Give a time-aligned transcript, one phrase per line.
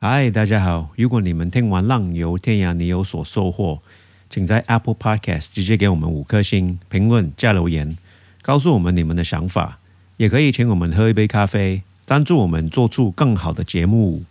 [0.00, 0.90] 嗨，大家好！
[0.96, 3.80] 如果你们听完《浪游天涯》，你有所收获，
[4.30, 7.98] 请在 Apple Podcast 直接给我们五颗星评论加留言，
[8.40, 9.80] 告诉我们你们的想法。
[10.16, 14.22] 也可以请我们喝一杯咖啡，赞助我们做出更好的节目。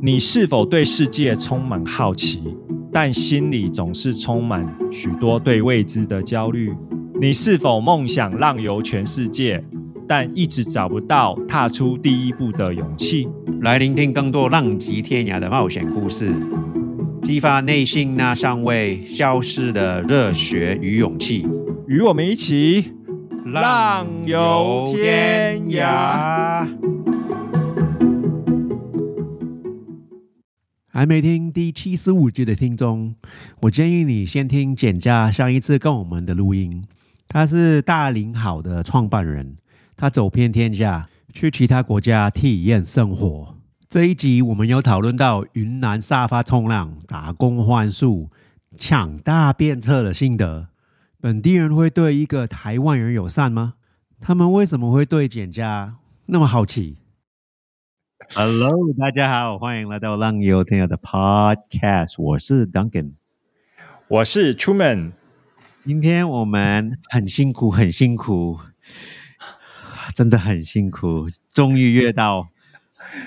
[0.00, 2.42] 你是否对世界充满好奇，
[2.90, 6.74] 但心里总是充满许多对未知的焦虑？
[7.20, 9.62] 你是否梦想浪游全世界，
[10.08, 13.28] 但一直找不到踏出第一步的勇气？
[13.60, 16.32] 来聆听更多浪迹天涯的冒险故事，
[17.22, 21.46] 激发内心那尚未消失的热血与勇气。
[21.86, 22.92] 与我们一起
[23.46, 26.66] 浪游天涯。
[30.94, 33.14] 还没听第七十五集的听众，
[33.62, 36.84] 我建议你先听简家上一次跟我们的录音。
[37.26, 39.56] 他是大林好的创办人，
[39.96, 43.56] 他走遍天下，去其他国家体验生活。
[43.88, 48.30] 这一集我们有讨论到云南沙发冲浪、打工换宿、
[48.76, 50.68] 抢大便车的心得。
[51.20, 53.74] 本地人会对一个台湾人友善吗？
[54.20, 56.96] 他们为什么会对简家那么好奇
[58.34, 63.12] ？Hello，大家好，欢迎来到浪游天涯的 Podcast，我是 Duncan，
[64.08, 65.12] 我是 Truman。
[65.84, 68.58] 今天我们很辛苦，很辛苦，
[70.14, 72.48] 真的很辛苦，终于约到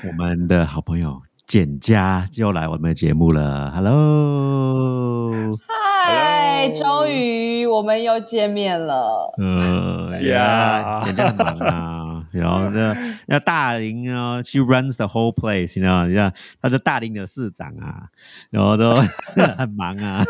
[0.08, 3.72] 我们的好朋友简家就来我们的节目了。
[3.72, 5.32] Hello，
[5.68, 9.34] 嗨，终于我们又见面了。
[9.38, 12.96] 呃呀，简家很忙啊，然后呢
[13.28, 18.10] 那大林啊，she runs the whole place，你知道，你看他是大林的市长啊，
[18.52, 18.94] 然后都
[19.58, 20.24] 很忙啊。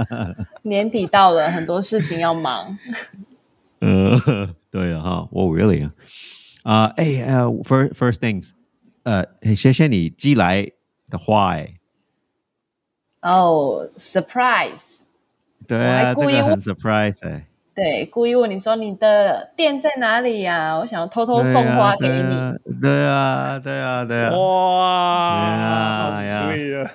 [0.62, 2.78] 年底到了，很多事情要忙。
[4.26, 5.92] 呃，对了哈，我 really 啊，
[6.64, 8.50] 啊，哎呃，first first things，
[9.04, 10.72] 呃，谢谢你寄来
[11.08, 11.74] 的花，哎，
[13.22, 15.04] 哦，surprise，
[15.68, 22.34] 对啊，这我还故意问个很 surprise 哎，对，故意问你说你的店在哪里呀、我想偷偷送花给你。
[22.80, 26.90] 对啊，对啊，对啊，哇，好对啊 sweet 啊！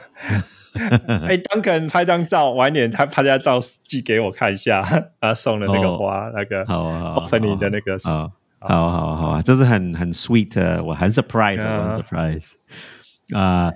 [1.28, 4.84] 哎，Duncan 拍张照，晚点他拍张照寄给我看一下，
[5.20, 12.54] 他送的那个花，那个好啊，好啊 opening 的那个好，好好好好啊，这是很很 sweet，的我很 surprise，很 surprise
[13.36, 13.72] 啊。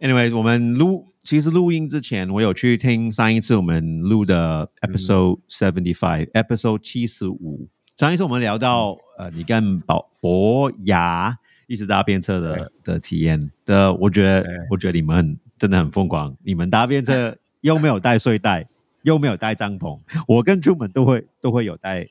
[0.00, 7.68] Anyway，我们录其实录音之前，我有去听上一次我们录的 episode seventy five，episode 七十五。
[7.96, 11.36] 上一次我们聊到呃，你跟宝博雅
[11.68, 14.50] 一起搭便车的的体验的，我觉得对。
[14.70, 18.66] 我觉得你们很真的很疯狂，你们搭便车又没有带睡袋，
[19.02, 19.96] 又没有带帐篷，
[20.26, 22.04] 我跟出门都会都会有带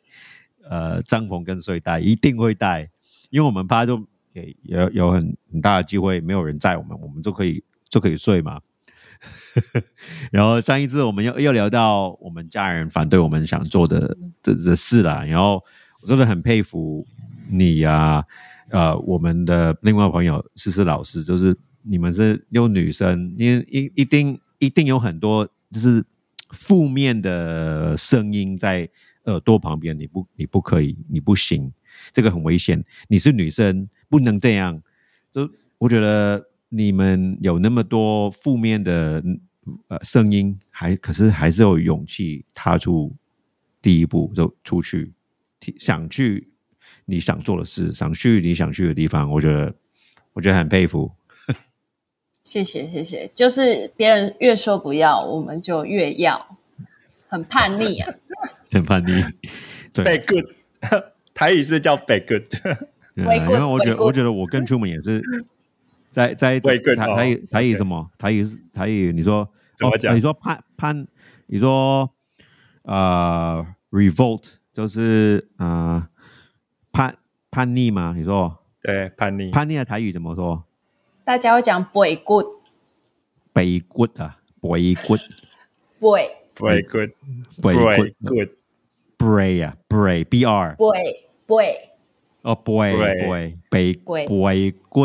[0.69, 2.89] 呃帐篷跟睡袋，一定会带，
[3.29, 4.01] 因为我们怕就
[4.31, 8.61] 也有有很很大的机会没有人载我们，我们就可以就可以睡嘛。
[10.31, 15.61] 然后上一次我们又又聊到我们家人反对我们想做的这这事啦，然后
[16.01, 17.05] 我真的很佩服
[17.49, 18.23] 你呀、
[18.69, 21.53] 呃，我们的另外朋友思思老师，就是
[21.83, 26.03] 你们是有女生，因为一一定一定有很多就是
[26.49, 28.89] 负面的声音在
[29.25, 31.71] 耳朵旁边，你不你不可以，你不行，
[32.11, 32.83] 这个很危险。
[33.07, 34.81] 你是女生，不能这样。
[35.29, 39.23] 就我觉得你们有那么多负面的
[39.87, 43.15] 呃声音，还可是还是有勇气踏出
[43.81, 45.13] 第一步，就出去，
[45.77, 46.49] 想去
[47.05, 49.29] 你想做的事，想去你想去的地方。
[49.29, 49.73] 我觉得，
[50.33, 51.09] 我觉得很佩服。
[52.51, 56.57] 谢谢谢谢，就是别人越说不要，我们就越要，
[57.29, 58.13] 很叛逆啊。
[58.69, 59.23] 很叛逆，
[59.93, 60.43] 对， 北 good，
[61.33, 62.71] 台语是叫北 good，对
[63.23, 65.21] 啊回棍因为我觉得，我觉得我跟出门也是
[66.09, 71.07] 在在回棍哦台台语台语什么台语是台语，你说哦怎么讲你说叛叛，
[71.45, 72.11] 你说
[72.81, 76.05] 呃 revolt 就是呃
[76.91, 77.15] 叛
[77.49, 78.13] 叛逆吗？
[78.17, 80.65] 你说对，叛逆，叛逆的台语怎么说？
[81.23, 82.45] 大家会讲 boy good
[83.53, 85.15] 北骨啊，北骨
[85.99, 86.21] boy
[86.55, 87.09] very good，
[87.61, 90.97] 北 very 骨 good，，bray 啊，bray b r boy
[91.45, 91.65] boy
[92.41, 95.01] 哦 boy boy 北对北骨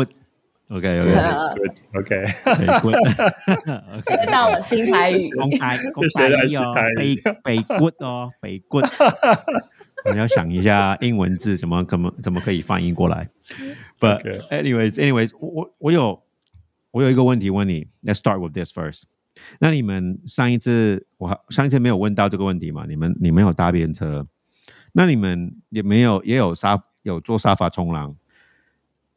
[0.69, 2.25] ，OK OK 呃 good，OK，
[2.57, 2.91] 北骨。
[4.09, 5.19] 学到了新台语。
[5.35, 8.79] 公台公学的台语哦是台，北语北骨哦，北骨。
[10.11, 13.29] 你要想一下英文字怎么怎么怎么可以翻译过来。
[13.99, 16.21] But anyways, anyways，我我我有
[16.91, 17.87] 我有一个问题问你。
[18.03, 19.03] Let's start with this first。
[19.59, 22.85] 那你们上一次我还上一次没有问到这个问题嘛？
[22.87, 24.25] 你们你们有搭便车，
[24.93, 28.15] 那你们也没有也有沙有坐沙发冲浪。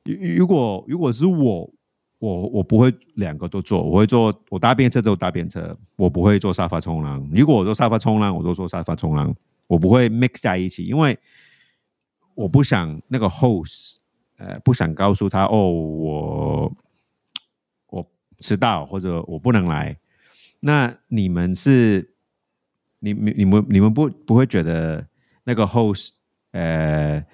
[0.04, 1.70] 如如果如果是我，
[2.18, 7.26] 我我不会两个都坐，我会坐我搭便车就搭便车，我不会坐沙发冲浪。
[7.32, 9.34] 如果我坐沙发冲浪，我就坐沙发冲浪，
[9.70, 11.16] 我不会 mix 在一起，因为
[12.34, 13.98] 我不想那个 host
[14.36, 16.76] 呃不想告诉他哦我
[17.86, 19.96] 我迟到或者我不能来。
[20.58, 22.14] 那你们是
[22.98, 25.06] 你你你们你们不不会觉得
[25.44, 26.10] 那个 host
[26.50, 27.24] 呃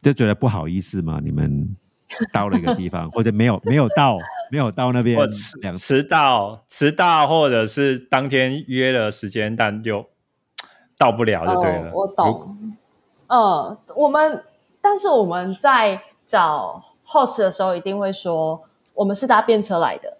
[0.00, 1.20] 就觉得不好意思吗？
[1.20, 1.76] 你们
[2.32, 4.16] 到了一个地方，或者没有没有到
[4.52, 10.08] 没有到那边我迟迟到迟到，或者是当天约了时间，但就
[11.00, 11.88] 到不了就对了。
[11.88, 12.74] 哦、我懂。
[13.28, 14.44] 嗯，我们
[14.82, 18.60] 但是我们在找 host 的时候，一定会说
[18.92, 20.18] 我们是搭便车来的。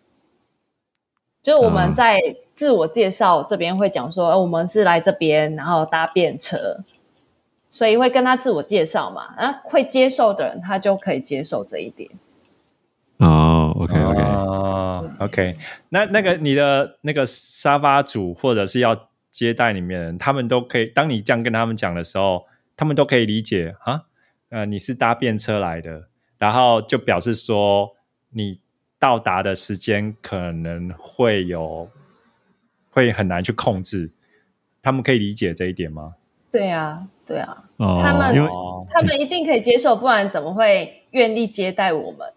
[1.42, 2.18] 就是我们嗯在
[2.54, 6.78] 自我介绍这边会讲说，呃我们是来这边，然后搭便车，
[7.68, 9.34] 所以会跟他自我介绍嘛。
[9.36, 12.10] 那会接受的人，他就可以接受这一点。
[13.18, 15.58] 哦，OK OK，哦，OK，
[15.90, 18.94] 那那个你的那个沙发主或者是要
[19.30, 22.46] 接待里面他们都可以，当你这样跟他们讲的时候，
[22.76, 24.02] 他们都可以理解啊，
[24.48, 27.94] 呃，你是搭便车来的，然后就表示说
[28.30, 28.60] 你
[28.98, 31.88] 到达的时间可能会有
[32.90, 34.10] 会很难去控制，
[34.82, 36.16] 他们可以理解这一点吗？
[36.50, 38.34] 对啊，对啊，哦，他们
[38.90, 42.32] 他们一定可以接受，不然怎么会愿意接待我们？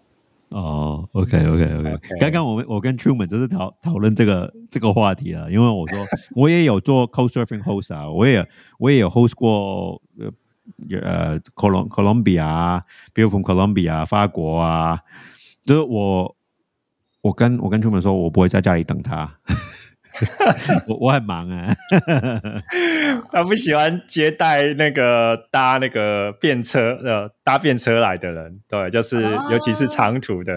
[0.49, 5.97] 哦，OK OK OK，OK 刚刚我们我跟 Truman 就是讨讨论这个这个话题了，因为我说
[6.35, 10.31] 我也有做 co surfing host 啊，我也我也有 host 过呃
[11.01, 12.83] 呃 Colom Colombia 啊
[13.13, 14.99] b i l from Colombia 法国啊，
[15.63, 16.35] 就是我
[17.21, 19.39] 我跟我跟 Truman 说，我不会在家里等他，
[20.87, 21.73] 我 我很忙啊，
[23.31, 30.53] 他不喜欢接待那个搭那个便车呃搭便车来的人，对，就是哦尤其是长途的。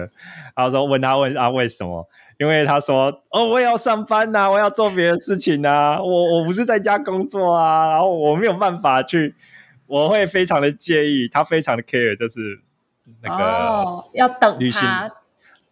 [0.55, 2.07] 然后说问他问啊为什么？
[2.37, 9.33] 因为他说哦我也要上班呐、我要做别的事情呐、我我不是在家工作啊，然后我没有办法去，
[9.87, 12.59] 我会非常的介意，他非常的 care，就是
[13.23, 15.11] 那个、哦，要等旅行他。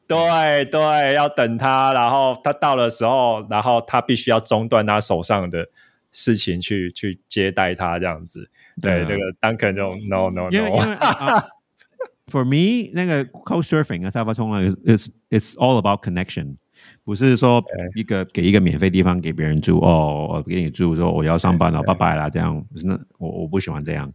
[0.08, 5.68] 对对，要等他，然后他到的时候，然后他必须要中断他手上的
[6.12, 8.50] 事情去去接待他这样子。
[8.82, 16.04] 对，那个 Duncan 就 no no 因为因 no，For me，那个 co surfing 啊，沙发冲浪 is is it's all about
[16.06, 16.58] connection，
[17.04, 17.64] 不是说
[17.96, 24.12] 一个给一个免费地方给别人住哦，我给你住，说我要上班了，拜拜啦，这样，那我我不喜欢这样。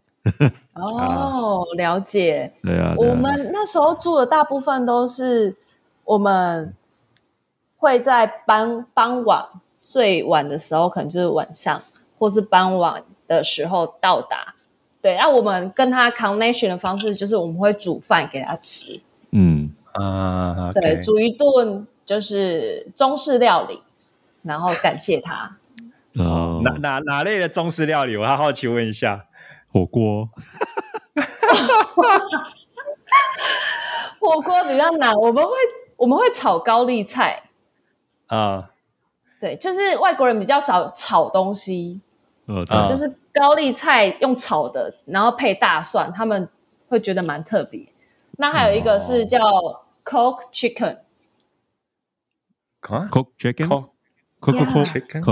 [0.74, 2.52] 哦，了解。
[2.62, 3.10] 对啊，对啊。
[3.10, 5.56] 我们那时候住的大部分都是
[6.10, 6.74] 我们
[7.76, 9.46] 会在傍傍晚
[9.80, 11.80] 最晚的时候，可能就是晚上，
[12.18, 14.56] 或是傍晚的时候到达。
[15.00, 23.80] 对，那我们跟他 connection 的方式就是我们会煮饭给他吃，嗯，啊，对煮一顿就是中式料理，
[24.42, 25.52] 然后感谢他。
[26.16, 28.16] 哦，哪哪哪类的中式料理？
[28.16, 29.26] 我还好奇问一下。
[29.72, 30.28] 火锅，
[34.18, 35.52] 火锅比较难，我们会
[36.00, 37.42] 我们会炒高丽菜，
[38.28, 38.70] 啊，
[39.38, 42.00] 对，就是外国人比较少炒东西，
[42.46, 42.86] 嗯，啊。
[42.86, 46.48] 就是高丽菜用炒的，然后配大蒜，他们
[46.88, 47.92] 会觉得蛮特别。
[48.38, 49.38] 那还有一个是叫
[50.02, 51.00] Coke Chicken，
[52.80, 53.92] 啊 Coke chicken，扣
[54.40, 54.52] 可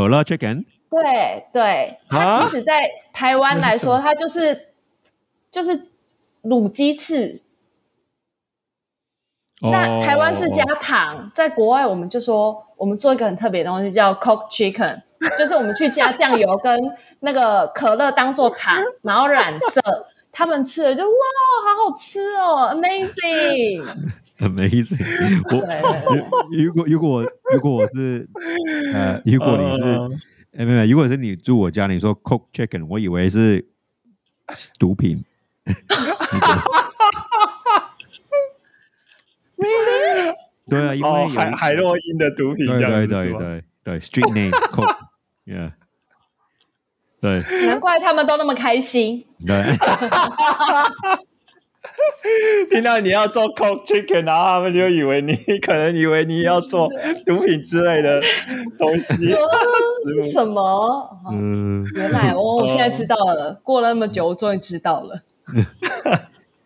[0.06, 4.74] 乐 chicken，对对，它啊其实在台湾来说，它就是
[5.50, 5.88] 就是
[6.42, 7.42] 卤鸡翅。
[9.60, 15.02] 那台湾是加哦糖，在国外我们就说我们做一个很特别的东西叫 Coke Chicken，
[15.36, 16.78] 就是我们去加酱油跟
[17.20, 19.80] 那个可乐当做糖，然后染色。
[20.30, 21.10] 他们吃了就哇，
[21.64, 25.02] 好好吃哦，amazing！amazing。
[25.50, 25.56] 我
[26.54, 28.28] 如果如果如果我是
[28.94, 30.08] 呃，如果你是呃
[30.58, 33.66] 哎没有，如果是你住我家，你说 Coke chicken，我以为是
[34.78, 35.24] 毒品。
[39.58, 40.34] ，really？
[40.70, 45.72] 对啊，因为哦，海海洛因的毒品对对对对对，street name Coke，yeah，
[47.20, 49.24] 对 难怪他们都那么开心。
[49.46, 49.56] 对，
[52.68, 56.86] 听到你要做 Coke Chicken，然后他们就以为你可能以为你要做
[57.24, 58.20] 毒品之类的
[58.78, 59.14] 东西。
[59.16, 60.60] 这是什么？
[60.60, 63.58] 哦嗯，原来哦，我现在知道了。
[63.64, 65.22] 过了那么久，我终于知道了。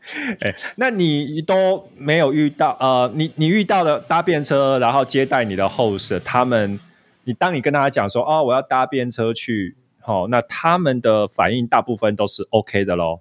[0.40, 6.80] 哎，那你都没有遇到呃，你你遇到了搭便车，然后接待你的 host，他们，
[7.24, 13.20] 你当你跟他讲说哦，我要搭便车去，好、那他们的反应大部分都是 OK 的喽。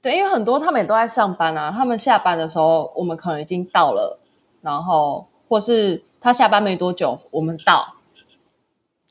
[0.00, 4.18] 对，因为很多他们也都在上班啊，他们下班的时候，我们可能已经到了，
[4.62, 7.96] 然后或是他下班没多久，我们到。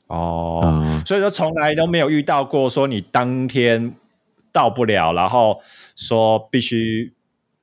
[0.08, 3.94] 哦，嗯，所以说从来都没有遇到过说你当天
[4.52, 5.60] 到不了，然后
[5.96, 7.14] 说必须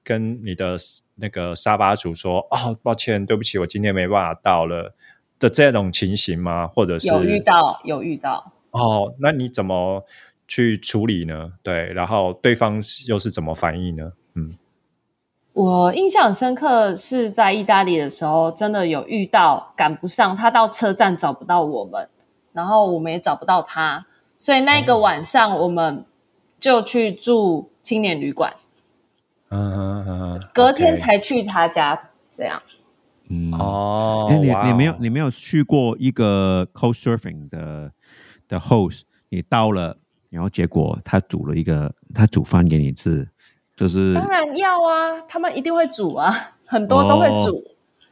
[0.03, 0.77] 跟你的
[1.15, 4.95] 那个沙发主说哦，抱歉，对不起，我今天没办法到了
[5.39, 6.67] 的这种情形吗？
[6.67, 8.53] 或者是有遇到，有遇到。
[8.71, 10.05] 哦，那你怎么
[10.47, 11.53] 去处理呢？
[11.63, 14.11] 对，然后对方又是怎么反应呢？
[14.35, 14.55] 嗯，
[15.53, 22.07] 我印象深刻是在意大利的时候，真的有遇到赶不上，他到车站找不到我们，
[22.53, 26.05] 然后我们也找不到他，所以那个晚上我们
[26.59, 28.53] 就去住青年旅馆，
[29.49, 32.09] 嗯嗯嗯，隔天才去他家。
[32.29, 32.61] 这样，
[33.29, 37.91] 嗯，哦，哎，你你没有哦你没有去过一个 coast surfing 的
[38.47, 39.97] 的 host，你到了，
[40.29, 43.27] 然后结果他煮了一个他煮饭给你吃，
[43.75, 46.31] 就是当然要啊，他们一定会煮啊，
[46.65, 47.63] 很多都会煮。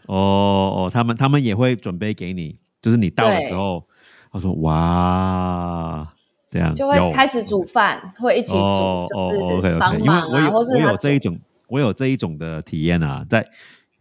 [0.08, 3.84] 哦哦，他们他们也会准备给你，就是你到的时候，
[4.32, 6.15] 他说哇，
[6.56, 7.12] 这样就会有。
[7.12, 13.46] 开始煮饭，会一起煮，哦哦就是，OK 帮 OK，因为忙啊，我有我有这一种我有这一种的体验啊，在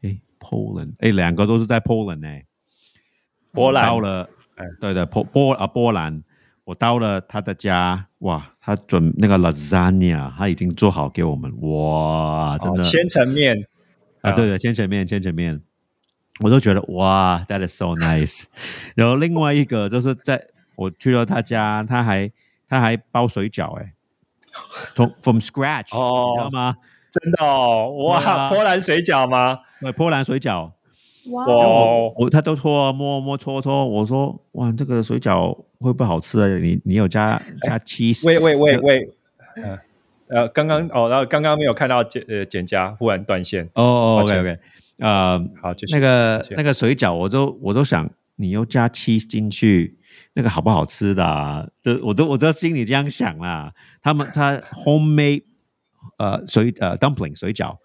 [0.02, 2.28] 哎 Poland，哎两个都是在 Poland 呢、
[3.52, 3.84] 波兰。
[3.84, 6.22] 到了哎，对的波波啊波兰，
[6.64, 13.66] 我到了他的家，哇，他准那个 lasagna 他已经做好给我们，哇，真的、哦千层面。
[14.20, 15.60] 啊，对对，千层面，千层面，
[16.40, 18.44] 我都觉得哇，that is so nice。
[18.94, 20.42] 然后另外一个就是在
[20.76, 22.32] 我去了他家，他还
[22.74, 23.92] 他还包水饺，哎，
[24.96, 26.32] 从 from scratch，、哦。
[26.34, 26.74] 你知道吗？
[27.12, 28.48] 真的哦，哇，啊。
[28.48, 29.60] 波兰水饺吗？
[29.80, 30.72] 对，波兰水饺，
[31.30, 36.48] 哇，哦，我他都搓摸摸搓搓，我说哇，这个水饺会不会好吃啊？
[36.58, 38.26] 你你有加加 cheese？
[38.26, 39.08] 喂喂喂喂，
[39.62, 39.78] 呃
[40.26, 44.58] 呃，刚刚哦，然后刚刚没有看到简呃简家忽然断线，哦，OK OK，
[44.98, 45.94] 呃，好，继续。
[45.94, 49.98] 那个那个水饺，我都我都想，你又加 cheese 进去，
[50.32, 51.68] 那个好不好吃的、啊？
[51.80, 53.72] 这我都我都心里这样想啦。
[54.02, 55.44] 他们他 homemade
[56.18, 57.78] 呃水呃 dumpling 水饺，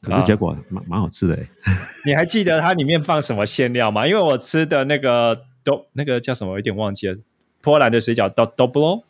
[0.00, 1.48] 可是啊结果蛮蛮好吃的、欸。
[2.04, 4.06] 你还记得它里面放什么馅料吗？
[4.06, 7.16] 因为我吃的那个都那个叫什么，我有点忘记了。
[7.60, 9.02] 波兰的水饺 do doblo，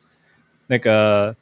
[0.68, 1.36] 那个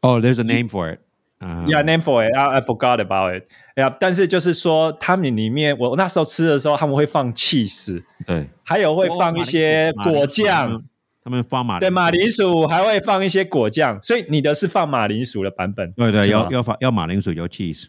[0.00, 1.05] 哦、t h e r e s a name for it 啊、
[1.40, 3.44] yeah name for it，I I forgot about it。
[3.76, 10.82] 呀，但是就是说，他们里面我那时候吃的时候，他们会放 cheese，对，还有会放一些果酱，
[11.22, 17.88] 他们放马对，马铃薯，还会放一些果酱，所以你的是放马铃薯的版本，对对，要要放要马铃薯有 cheese，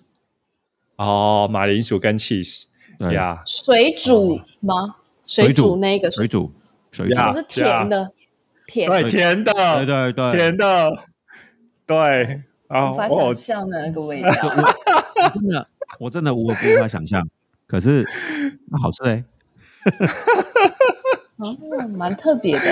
[0.98, 2.66] 哦，马铃薯跟 cheese
[3.00, 3.13] 对。
[3.13, 4.96] 呀，水煮吗？
[5.25, 6.27] 水煮煮那个水？
[6.27, 6.51] 煮
[6.92, 8.12] 水煮，是甜的，
[8.66, 8.89] 甜。
[8.89, 10.92] 对，甜的，对对对，甜的，
[11.86, 14.29] 对，啊，无法我想象的那个味道。
[15.24, 15.67] 我真的
[16.00, 17.27] 我真的我无法想象，
[17.65, 18.05] 可是
[18.69, 19.24] 那好吃哎、
[21.38, 21.55] 哦，
[21.95, 22.63] 蛮特别的。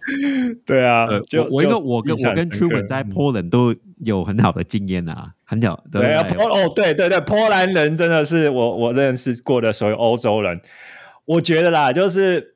[0.64, 10.60] 对啊呃，，就我我因为就我跟我跟深刻 Truman 在嗯 Poland 都有很好的经验啊，很好，对啊，不波哦，对对对，波兰人真的是我我认识过的所有欧洲人，
[11.26, 12.54] 我觉得啦，就是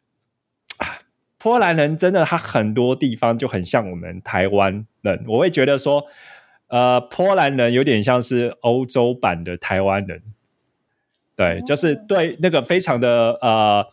[0.79, 0.99] 啊
[1.39, 6.07] 波兰人真的他很多地方就很像我们台湾人，我会觉得说，
[6.75, 10.21] 呃，波兰人有点像是欧洲版的台湾人，
[11.37, 13.87] 对，就是对那个非常的呃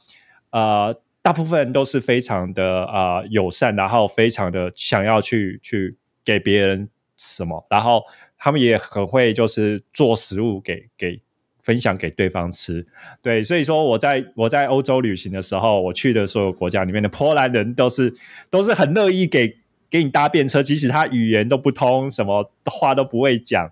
[0.49, 5.95] 呃，大部分人都是非常的呃友善，然后非常的想要去去
[6.25, 8.03] 给别人什么，然后
[8.35, 11.21] 他们也很会就是做食物给给
[11.61, 12.87] 分享给对方吃。
[13.21, 18.15] 对，所以说我在我在欧洲旅行的时候，我去的所有国家里面的波兰人都是
[18.49, 19.57] 都是很乐意给
[19.91, 23.69] 给你搭便车，即使他语言都不通，什么话都不会讲，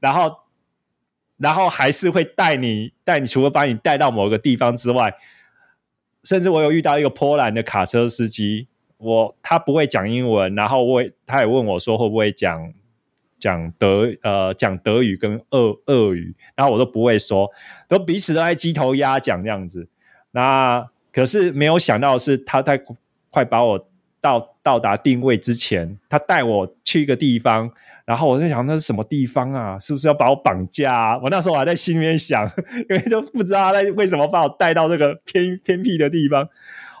[0.00, 0.38] 然后
[1.36, 5.14] 然后还是会带你带你，除了把你带到某个地方之外，
[6.24, 12.72] 甚至我有遇到一个波兰的卡车司机，我他不会讲英文，然后我他也问我说会不会讲
[13.38, 17.50] 讲德呃讲德语跟俄俄语，然后我都不会说，
[17.86, 19.88] 都彼此都在鸡头鸭讲这样子。
[20.30, 22.82] 那可是没有想到是，他在
[23.30, 23.87] 快把我
[24.20, 27.70] 到到达定位之前，他带我去一个地方，
[28.04, 29.78] 然后我在想那是什么地方啊？
[29.78, 31.20] 是不是要把我绑架、啊？
[31.22, 32.44] 我那时候还在心里面想，
[32.90, 36.48] 因为就不知道他为什么把我带到这个偏偏僻的地方。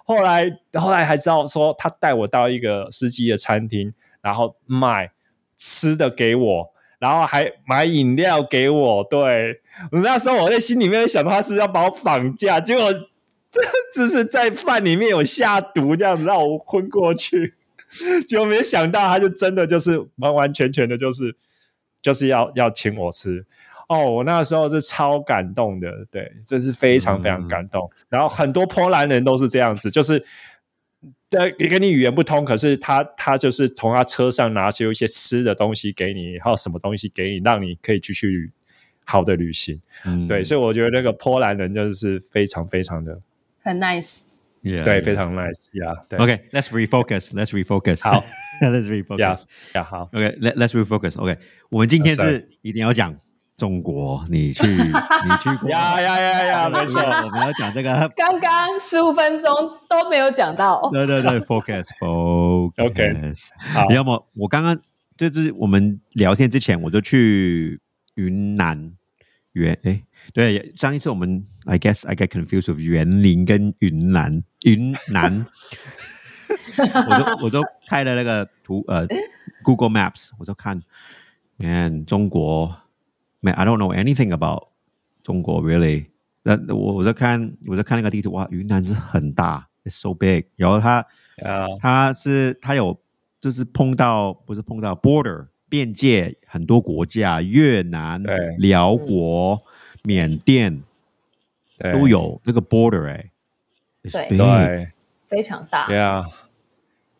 [0.04, 5.10] 后来后来还知道说，他带我到一个司机的餐厅，然后卖
[5.58, 9.04] 吃的给我，然后还买饮料给我。
[9.04, 9.60] 对
[9.92, 12.84] 那时候我在心里面想，他是不是要把我绑架，结果
[13.94, 17.54] 这是在饭里面有下毒，这样子让我昏过去。
[18.28, 21.34] 结果没想到，他就真的就是完完全全的，就是
[22.02, 23.46] 就是要要请我吃。
[23.88, 27.90] 哦，我那时候是超感动的，对，这是非常非常感动。
[28.10, 30.22] 然后很多波兰人都是这样子，就是
[31.30, 38.52] 对，也跟你语言不通，可是他他就是从他车上拿出一些吃的东西给你，然后什么东西给你，让你可以继续
[39.06, 39.80] 好的旅行。
[40.04, 43.18] 嗯对，所以我觉得那个波兰人就是非常非常的
[43.62, 44.24] 很 nice。
[44.62, 45.04] Yeah, 对，yeah.
[45.04, 46.04] 非常 nice 呀。
[46.08, 47.30] 对 OK, let's refocus.
[47.32, 48.02] Let's refocus.
[48.02, 48.24] 好
[48.60, 49.18] let's refocus.
[49.18, 49.38] 呀
[49.74, 51.16] 呀，好，OK, let let's refocus.
[51.18, 51.38] OK，
[51.70, 53.16] 我们今天啊是一定要讲
[53.56, 58.08] 中国，你去你去过呀呀呀呀，没错，我们要讲这个。
[58.16, 59.54] 刚刚十五分钟
[59.88, 62.84] 都没有讲到，对对对，focus focus。
[62.84, 63.32] OK，
[63.72, 64.76] 好要么我刚刚
[65.16, 67.80] 就是我们聊天之前，我就去
[68.16, 68.92] 云南
[69.52, 75.46] 园诶，对，上一次我们 I guess I get confused with 园林跟云南云南，
[76.78, 79.06] 我就我就开了那个图呃
[79.62, 80.80] Google Maps，我就看
[81.56, 82.76] ，man 中国
[83.40, 84.68] ，man I don't know anything about
[85.22, 86.06] 中国 really，
[86.42, 90.98] 那我我在看我在看那个地图，哇，云南是很大，it's so big，然后它
[91.42, 93.00] 啊，它是它有
[93.40, 98.22] 就是碰到不是碰到 border 边界很多国家，越南、
[98.58, 99.62] 辽国、
[100.04, 100.82] 缅甸
[101.78, 103.30] 都，有那个 border 哎、
[104.02, 104.92] 对 big 对。
[105.26, 105.86] 非常大。
[105.86, 105.98] 对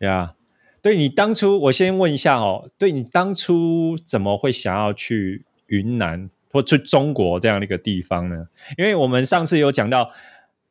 [0.08, 0.34] 啊，
[0.80, 8.48] 对你当初，我先问一下哦，对你当初怎么会想要去云南或去中国这样的一个地方呢？
[8.78, 10.10] 因为我们上次有讲到，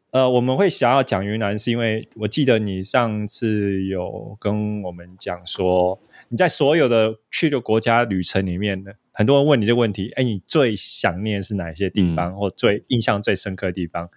[0.09, 5.99] 呃，我们会想要讲云南，是因为我记得你上次有跟我们讲说，
[6.29, 14.07] 你在所有的去的国家旅程里面呢，很多人问你这个问题，哎，你最想念是哪些地方，或最印象最深刻的地方？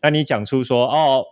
[0.00, 1.24] 那你讲出说，哦，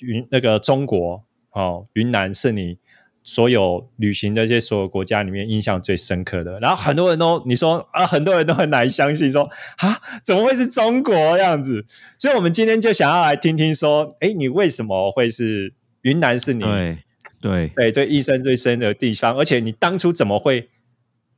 [0.00, 2.78] 云那个中国哦，云南是你
[3.22, 6.58] 所有旅行的这些所有国家里面印象最深刻的。
[6.60, 11.84] 然后很多人都你说啊，很多人都很难相信说啊，怎么会是中国这样子？
[12.18, 16.98] 所以我们今天就想要来听听说，哎，你为什么会是云南是你对
[17.42, 19.36] 对对最印象最深的地方？
[19.36, 20.70] 而且你当初怎么会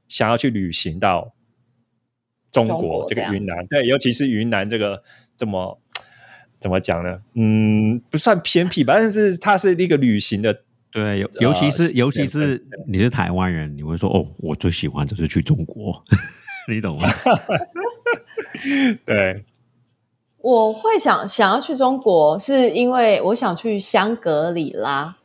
[0.08, 1.34] 想要去旅行到
[2.50, 3.66] 中中国这国这个云南？
[3.66, 5.02] 对，尤其是云南这个
[5.36, 5.80] 这么
[6.58, 7.20] 怎么讲呢？
[7.34, 10.62] 嗯，不算偏僻吧，但是它是一个旅行的。
[10.90, 16.04] 对，尤尤其是呃尤其是是你是台湾人，你会说哦，我最喜欢就是去中国，
[16.70, 17.08] 你懂吗？
[19.04, 19.44] 对，
[20.40, 25.16] 我会想想要去中国，是因为我想去香格里拉。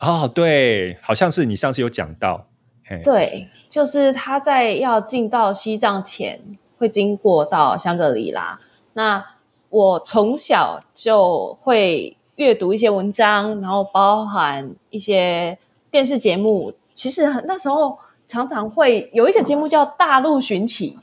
[0.00, 2.57] 哦，对，好像是你上次有讲到，嘿，
[3.04, 6.40] 对，就是他在要进到西藏前，
[6.78, 8.58] 会经过到香格里拉。
[8.94, 9.24] 那
[9.70, 15.58] 我从小就会阅读一些文章，然后包含一些
[15.90, 16.72] 电视节目。
[16.94, 17.96] 其实很那时候
[18.26, 20.98] 常常会有一个节目叫《大陆寻奇》，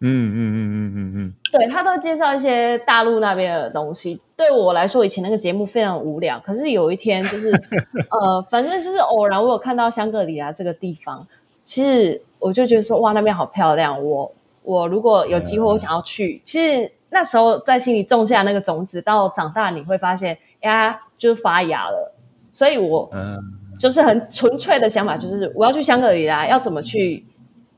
[0.00, 4.20] 嗯嗯嗯嗯嗯嗯，对他都介绍一些大陆那边的东西。
[4.36, 6.38] 对我来说，以前那个节目非常无聊。
[6.40, 7.50] 可是有一天，就是
[8.10, 11.26] 呃，反正就是偶然，我有看到香格里拉这个地方，
[11.64, 14.02] 其实我就觉得说，哇，那边好漂亮。
[14.04, 14.30] 我
[14.62, 16.42] 我如果有机会，我想要去。
[16.44, 22.14] 其实那时候在心里种下那个种子，到长大你会发现，呀，就是发芽了。
[22.52, 23.38] 所以我嗯
[23.78, 27.24] 就是很纯粹的想法，就是我要去香格里拉，要怎么去，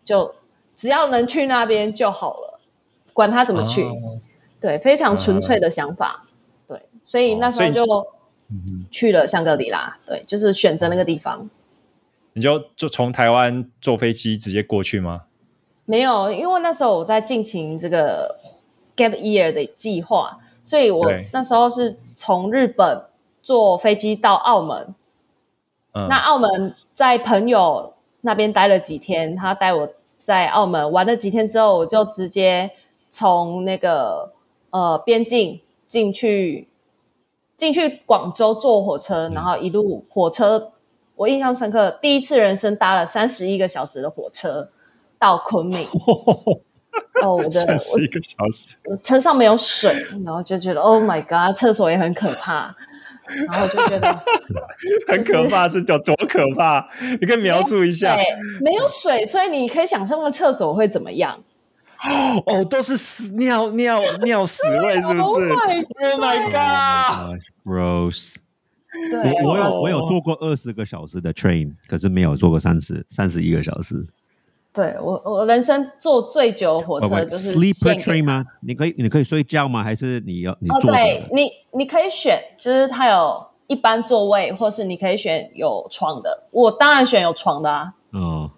[0.04, 0.34] 就
[0.76, 2.60] 只要能去那边就好了，
[3.12, 3.82] 管他怎么去。
[3.82, 4.20] 哦
[4.58, 6.24] 对，非常纯粹的想法。
[6.66, 8.06] 对，所以那时候就
[8.90, 9.96] 去了香格里拉。
[10.06, 11.48] 对，就是选择那个地方。
[12.32, 15.24] 你就就从台湾坐飞机直接过去吗？
[15.84, 18.38] 没有，因为那时候我在进行这个
[18.96, 23.04] gap year 的计划，所以我那时候是从日本
[23.42, 24.94] 坐飞机到澳门。
[25.92, 32.70] 嗯，那澳门在朋友那边待了几天，他带我在澳门玩了几天之后，我就直接
[33.10, 34.32] 从那个
[34.70, 36.68] 呃边境进去
[37.56, 40.72] 进去广州坐火车，然后一路火车，
[41.14, 44.68] 我印象深刻，第一次人生搭了三十一个小时的火车
[45.18, 45.86] 到昆明。
[47.22, 49.90] 哦，我的三十一个小时，我车上没有水，
[50.24, 52.74] 然后就觉得 Oh my God，厕所也很可怕，
[53.46, 54.12] 然后我就觉得
[55.08, 56.88] 很可怕，是有多可怕？
[57.20, 58.14] 你可以描述一下。
[58.14, 58.24] 对，
[58.60, 61.42] 没有水，所以你可以想象那个厕所会怎么样。
[62.46, 68.34] 哦，都是屎尿尿尿屎味，是不 Oh 是 my？Oh my god！Rose，
[69.10, 74.06] 对，我我有哦我有坐过二十个小时的 train，可是没有坐过三十三十一个小时。
[74.76, 78.44] 对我我人生坐最久的火车就是 sleeper train 吗？
[78.60, 79.82] 你可以你可以睡觉吗？
[79.82, 86.46] 还是你要你哦，对你你可以选，就是它有一般座位，或是你可以选有床的。
[86.50, 87.94] 我当然选有床的啊。
[88.12, 88.50] 哦，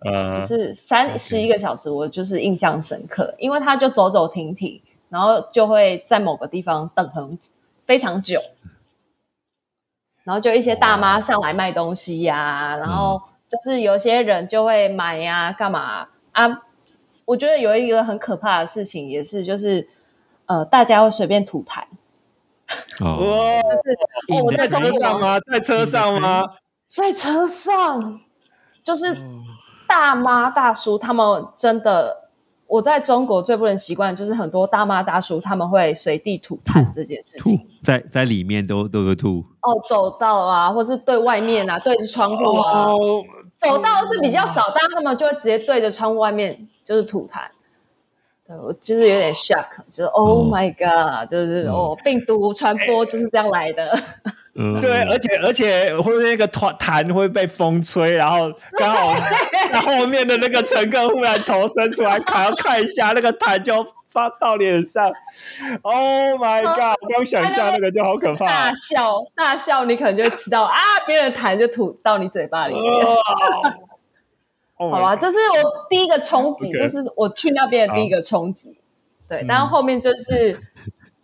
[0.00, 7.36] 呃，只是三十一个小时，我就是印象深刻，因为它就走走停停，然后就会在某个地方等很
[7.84, 8.40] 非常久，
[10.22, 16.62] 然后就一些大妈上来卖东西呀、然后就是有些人就会买呀、干嘛啊？
[17.24, 19.88] 我觉得有一个很可怕的事情，也是就是
[20.46, 21.82] 呃，大家会随便吐痰，
[23.00, 25.40] 哦， 就是哦，我在车上吗？
[25.40, 26.42] 在车上吗？
[26.86, 28.20] 在车上，
[28.84, 29.16] 就是
[29.88, 32.28] 大妈大叔他们真的，
[32.68, 37.68] 我在中国最不能习惯就是很多大妈大叔他们会随地吐痰这件事情。
[37.82, 43.22] 在在里面都都会吐，哦，走道啊，或是对外面啊，对着窗户啊，哦，
[43.56, 47.40] 走道是比较少，但他们就会直接对着窗户外面就是吐痰。
[48.48, 53.98] 对我就是有点 shock，就是 Oh 哦 my God，就是嗯哦，病毒传播就是这样来的。
[54.54, 59.14] 嗯， 对，而且而且会那个痰痰会被风吹，然后 刚好
[59.70, 65.12] 然后后面的那个乘客忽然头伸出来，看要看一下那个痰就发到脸上。
[65.82, 66.96] Oh my god！
[67.12, 68.72] 光想象那个就好可怕大。
[68.74, 73.06] 笑大笑，你可能就会吃到啊，别人的痰就吐到你嘴巴里面。
[74.78, 78.76] 哦好吧，这是我第一个冲击这是我去那边的第一个冲击。
[79.28, 80.60] 对，但是后面就是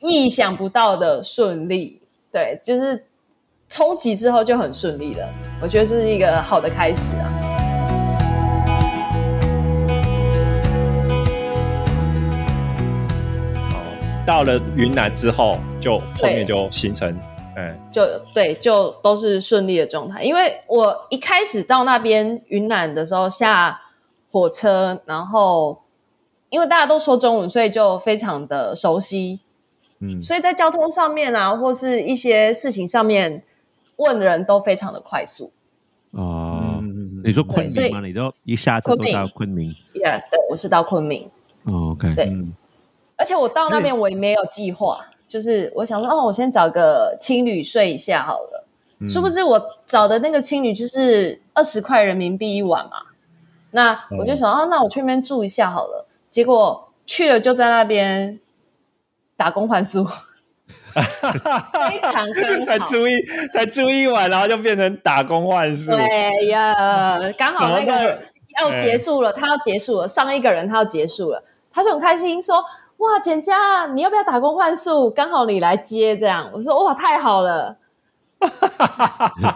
[0.00, 2.00] 意想不到的顺利。
[2.32, 3.06] 对，就是
[3.68, 5.28] 冲击之后就很顺利了。
[5.60, 7.28] 我觉得这是一个好的开始啊。
[14.24, 17.14] 到了云南之后，就后面就形成，
[17.56, 20.22] 嗯，就对，就都是顺利的状态。
[20.22, 23.80] 因为我一开始到那边云南的时候下
[24.30, 25.82] 火车，然后
[26.48, 29.40] 因为大家都说中文，所以就非常的熟悉。
[30.04, 33.44] 嗯所以在交通上面啊，或是一些事情上面
[33.96, 35.52] 问人都非常的快速。
[36.10, 38.06] 哦，嗯你说昆对所以明吗？
[38.06, 41.30] 你都一下子都昆明到昆明，Yeah，对我是到昆明，
[41.64, 42.52] 哦，OK，对嗯
[43.16, 48.66] 而且我到那边我也没有计划，就是我想说，哦，我先找个青旅睡一下好了。
[49.00, 52.98] 嗯殊不知我找的那个青旅就是二十块人民币一晚嘛，
[53.70, 56.06] 那我就想，哦，那我去那边住一下好了。
[56.30, 58.38] 结果去了就在那边
[59.36, 60.04] 打工换宿，
[60.94, 62.66] 非常刚好。
[62.66, 63.16] 才住一
[63.52, 65.90] 才住一晚，然后就变成打工换宿。
[65.92, 68.22] 对呀，刚好那个
[68.60, 71.42] 要结束了，他要结束了，上一个人他要结束了，
[71.72, 72.64] 他就很开心说
[73.02, 75.10] ：“哇，简佳，你要不要打工换宿？
[75.10, 77.76] 刚好你来接，这样。”我说：“哇，太好了，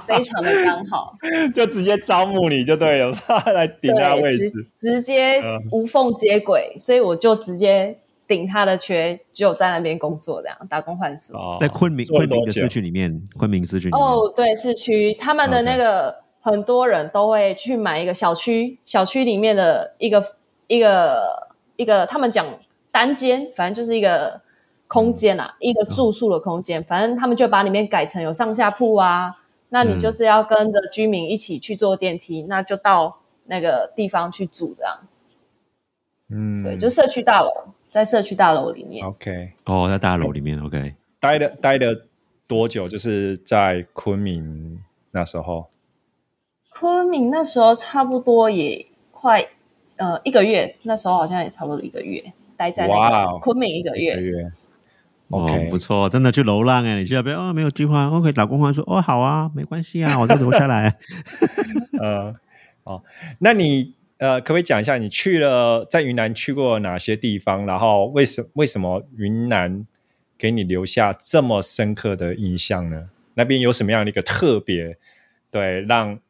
[0.05, 1.13] 非常的刚好，
[1.55, 3.13] 就直接招募你就对了，
[3.55, 4.51] 来顶他位置。
[4.77, 11.37] 直接嗯无缝接轨，所以我就直接顶他的缺，就在那边工作，这样打工换宿。
[11.37, 20.21] 哦在昆明昆明的市区里面，昆明市区里面，哦，对，市区他们的那个很多人都会去买一个小区，小区里面的一个
[20.67, 22.45] 一个一个，他们讲
[22.97, 24.41] 单间，反正就是一个
[24.89, 29.37] 空间啊，一个住宿的空间，反正他们就把里面改成有上下铺啊，
[29.69, 34.99] 那你就是要跟着居民一起去坐电梯，那就到那个地方去住，这样，
[36.31, 37.51] 嗯，对，就社区大楼，
[37.91, 39.05] 在社区大楼里面。
[39.07, 39.53] OK。
[39.67, 42.07] 哦，在大楼里面，OK，待了待了
[42.47, 42.89] 多久？
[42.89, 45.67] 就是在昆明那时候。
[46.71, 49.47] 昆明那时候差不多也快
[49.97, 54.43] 呃一个月，那时候好像也差不多一个月，待在那个昆明一个一个月。
[55.29, 57.01] 哦 OK，不错，真的去流浪哎！
[57.01, 60.97] 你去那边哦，没有计划，OK，打工换宿，哦，好啊，没关系啊， 我就留下来。
[62.01, 62.33] 呃，
[62.85, 63.03] 哦，
[63.41, 67.67] 那你呃，可不可以讲一下你去了在云南去过哪些地方？
[67.67, 69.85] 然后为什为什么云南
[70.39, 73.09] 给你留下这么深刻的印象呢？
[73.35, 74.97] 那边有什么样的一个特别？
[75.51, 76.21] 对，让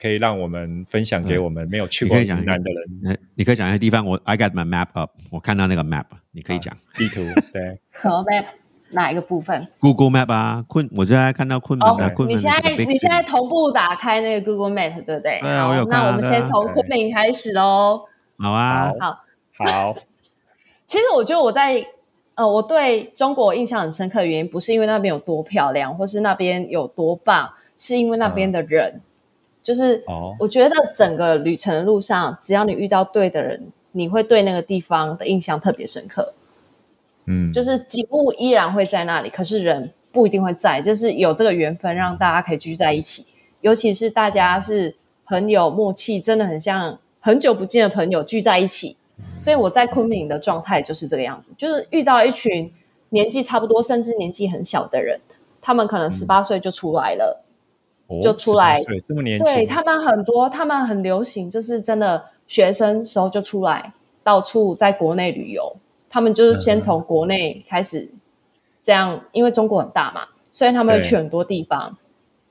[0.00, 7.20] 可以让我们分享给我们没有去过云你可以讲一个南的人呃你可以讲一些地方，我 I got my map up，我看到那个 map，你可以讲地图。
[7.52, 8.44] 对，什么 map？
[8.92, 15.38] 哪一个部分？Google map 啊，昆，我现在看到昆明哦的昆，明你现在你现在同步打开那个 Google Map，对不对？
[15.40, 18.04] 对啊我有那我们先从昆明开始喽。
[18.38, 19.24] 好啊，好，
[19.64, 19.96] 好，
[20.86, 21.86] 其实我觉得我在
[22.34, 29.00] 呃，我对中国印象很深刻的原因，不是因为那边有多漂亮，或是那边有多棒，是因为那边的人。
[29.62, 30.34] 就是哦。
[30.38, 36.34] 我觉得整个旅程的路上，只要你遇到对的人，你会对那个地方的印象特别深刻。
[37.26, 43.26] 嗯，就是景物依然会在那里，可是人不一定会在，就是有这个缘分让大家可以聚在一起，
[43.60, 48.96] 尤其是大家是很有默契，真的很像很久不见的朋友聚在一起。
[49.38, 52.72] 所以我在昆明的状态就是这个样子，就是遇到一群
[53.10, 55.20] 年纪差不多，甚至年纪很小的人，
[55.60, 57.49] 他们可能十八岁就出来了，哦
[58.22, 63.92] 就出来18岁这么年轻，对他们很多，他们很流行，就是真的学生时候就出来
[64.24, 65.76] 到处在国内旅游。
[66.08, 68.10] 他们就是先从国内开始
[68.82, 71.96] 这样，因为中国很大嘛，所以他们会去很多地方。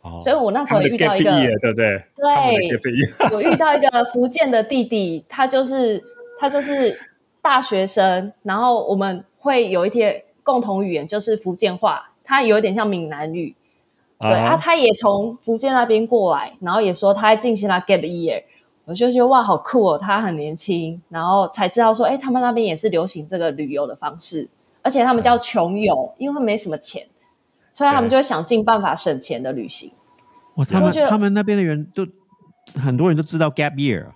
[0.02, 2.06] 哦所以我那时候也遇到一个，对不对？
[2.16, 6.02] 对我 遇到一个福建的弟弟，他就是
[6.40, 6.98] 他就是
[7.42, 13.54] 大学生，然后我们会有一些共同语言就是福建话，他有一点像闽南语，
[14.20, 18.44] 对啊，啊，他也从福建那边过来，然后也说他在进行了 gap year，
[18.86, 24.50] 我就觉得哇，好酷哦，他很年轻，然后才知道说，哎，他们那边也是流行这个旅游的方式，
[24.82, 27.04] 而且他们叫穷游，因为他们没什么钱，
[27.72, 29.92] 所以他们就会想尽办法省钱的旅行。
[30.56, 32.06] 我，他们觉得他们那边的人都
[32.82, 34.08] 很多人都知道 gap year，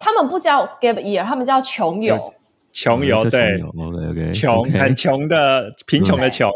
[0.00, 2.32] 他们不叫 gap year，他们叫穷游。
[2.72, 6.50] 穷游对，，OK OK，穷很穷的贫穷的穷，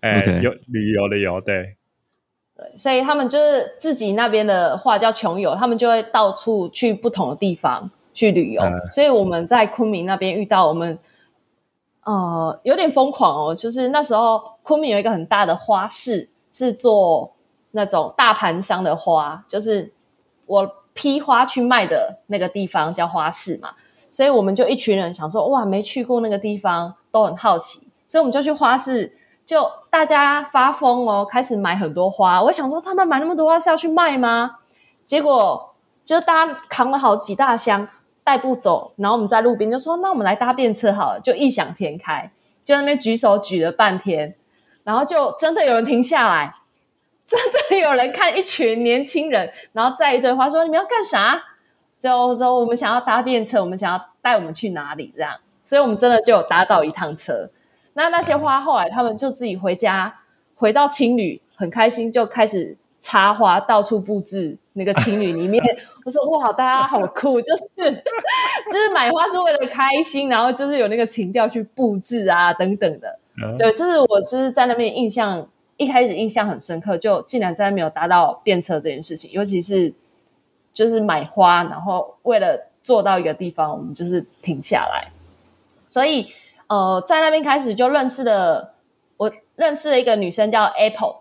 [0.00, 1.76] 哎有旅游的游，对，
[2.74, 8.62] 所以他们就是自己那边的话叫穷游，他们就会到处去不同的地方去旅游。
[8.62, 10.98] 嗯所以我们在昆明那边遇到我们，
[12.04, 13.54] 呃，有点疯狂哦。
[13.54, 17.32] 就是那时候昆明有一个很大的花市，是做
[17.70, 19.92] 那种大盘商的花，就是
[20.46, 23.70] 我批花去卖的那个地方叫花市嘛。
[24.10, 29.10] 所以我们就一群人想说，哇，没去过那个地方，都很好奇，所以我们就去花市，
[29.44, 32.42] 就大家发疯哦，开始买很多花。
[32.42, 34.58] 我想说，他们买那么多花是要去卖吗？
[35.04, 35.74] 结果
[36.04, 37.88] 就大家扛了好几大箱，
[38.24, 42.30] 带不走，然后我们在路边就说，那我们来搭便车好了，就异想天开，
[42.62, 44.34] 就在那边举手举了半天，
[44.84, 46.54] 然后就真的有人停下来，
[47.26, 47.38] 真
[47.70, 51.42] 的有人看一群年轻人，然后在一堆花，说你们要干啥？
[51.98, 57.50] 就说我们想要搭便车，我们想要带我们去哪里这样，所以我们真的就搭到一趟车。
[57.94, 60.20] 那那些花后来他们就自己回家，
[60.54, 65.62] 回到青旅，很开心，就开始插花，到处布置那个青旅里面。
[66.04, 73.18] 我说哇，大家好酷，就是就是买花是为了开心，然后就是有那个情调去布置啊等等的。
[73.42, 79.94] 嗯对，这是我就是在那边印象一开始印象很深刻，就竟然在那边有搭到便车这件事情，尤其是
[80.74, 85.12] 就是买花，然后为了坐到一个地方，我们就是停下来，
[85.86, 86.26] 所以
[86.72, 88.76] 呃，在那边开始就认识了
[89.18, 91.16] 我认识了一个女生叫 Apple，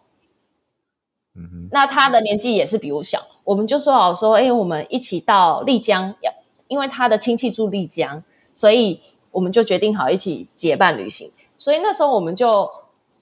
[1.35, 6.31] 嗯哼，那她的年纪也是比我小，我们就说好说，哎，我们一起到丽江，要
[6.69, 8.23] 因为她的亲戚住丽江，
[8.55, 11.29] 所以我们就决定好一起结伴旅行。
[11.57, 12.71] 所以那时候我们就，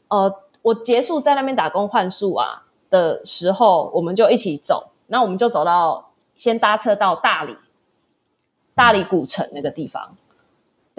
[0.09, 7.57] 呃，我结束在那边打工换宿啊的时候，我们就一起走，那我们就走到先搭车到大理，
[8.75, 10.15] 大理古城那个地方。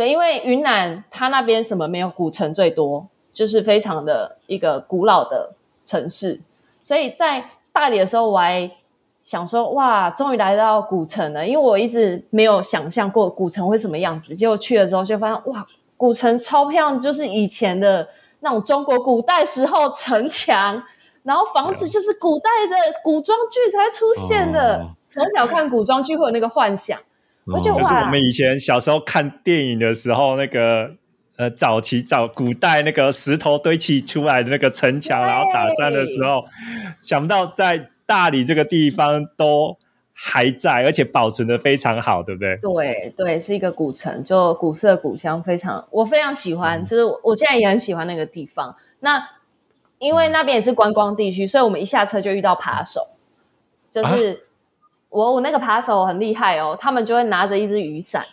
[0.01, 5.53] 对，因为云南它那边什么没有古城最多，就是非常的一个古老的
[5.85, 6.41] 城市，
[6.81, 8.71] 所以在大理的时候，我还
[9.23, 14.35] 想说，哇，终于来到古城了，因为我一直没有想象过古城会什么样子。
[14.35, 15.67] 结果去了之后，就发现，哇，
[15.99, 18.09] 古城超漂亮，就是以前的
[18.41, 20.83] 那种中国古代时候城墙，
[21.25, 24.79] 然后房子就是古代的古装剧才会出现的。
[24.79, 26.99] 哦从小看古装剧会有那个幻想，
[27.47, 30.91] 我觉得哦哇就是我们以前小时候看电影的时候，那个
[31.37, 36.45] 呃早期早古代那个石头堆砌出来的那个城墙，然后打仗的时候，
[37.01, 39.77] 想不到在大理这个地方都
[40.13, 42.57] 还在，而且保存的非常好，对不对？
[42.59, 48.77] 对对，是一个古城，就古色古香，非常我非常喜欢，就是我我现在也很喜欢那个地方。
[49.01, 49.27] 那
[49.99, 53.01] 因为那边也是观光地区，所以我们一下车就遇到扒手，
[53.91, 54.47] 就是、
[55.11, 58.25] 我我那个扒手很厉害哦，他们就会拿着一只雨伞，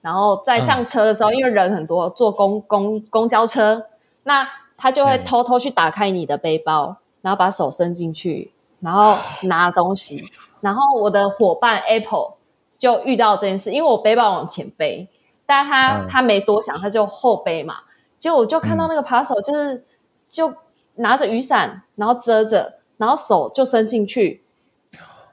[0.00, 3.86] 然后在上车的时候，因为人很多，坐公公公交车，
[4.24, 5.24] 那他就会嗯。
[5.24, 10.24] 偷偷去打开你的背包，然后把手伸进去，然后拿东西。
[10.60, 12.34] 然后我的伙伴 Apple
[12.72, 15.08] 就遇到这件事，因为我背包往前背，
[15.44, 16.06] 但是他、嗯。
[16.08, 17.76] 他没多想，他就后背嘛。
[18.18, 19.84] 结果我就看到那个扒手，就是、
[20.30, 20.54] 就
[20.94, 24.44] 拿着雨伞，然后遮着，然后手就伸进去，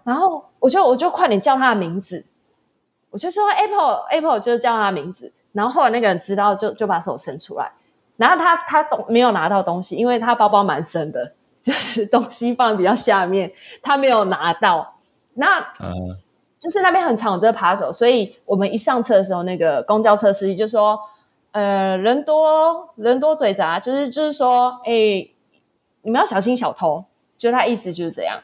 [0.04, 2.26] 然后我就我就快点叫他的名字，
[3.10, 7.72] 我就说 Apple Apple 就是叫他的名字，然后后来那个人知道就就把手伸出来，
[8.18, 14.96] 然后他他懂没有拿到东西，因为他包包蛮深的，就是东西放比较下面，他没有拿到。
[15.36, 16.18] 那嗯，
[16.60, 21.00] 就是那边很常有这个扒手，所以我们一上车的时候，那个公交车司机就说
[21.52, 24.92] ：“呃，人多人多嘴杂，就是就是说，哎、
[26.02, 27.06] 你们要小心小偷。”
[27.38, 28.42] 就他意思就是这样。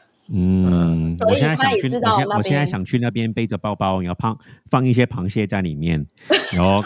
[1.16, 4.38] 嗯，所以我现在想去，他也知道我现我现在想去那边背着包包，然后放
[4.70, 6.06] 放一些螃蟹在里面，
[6.52, 6.82] 然后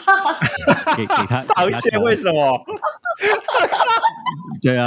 [0.96, 2.64] 给给他螃蟹为什么？
[4.62, 4.86] 对啊，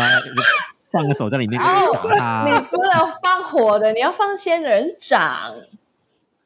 [0.91, 2.45] 放个手在里面哦找他。
[2.45, 5.53] 你不能放放火的，你要放仙人掌，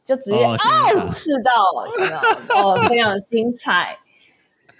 [0.03, 0.57] 就直接哦
[1.07, 1.53] 刺到，
[1.97, 2.21] 你知道
[2.55, 3.99] 哦，非常的精彩。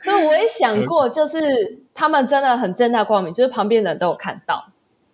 [0.03, 1.37] 对，我也想过，就是
[1.93, 4.65] 他们真的很正大光明，就是旁边的人都有看到，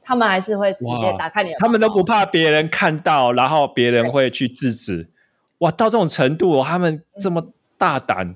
[0.03, 5.07] 他们还是会直接打开你他们都不怕别人看到，然后别人会去制止。
[5.59, 7.41] 哇，到这种程度、哦，他们这么
[7.77, 8.35] 大胆，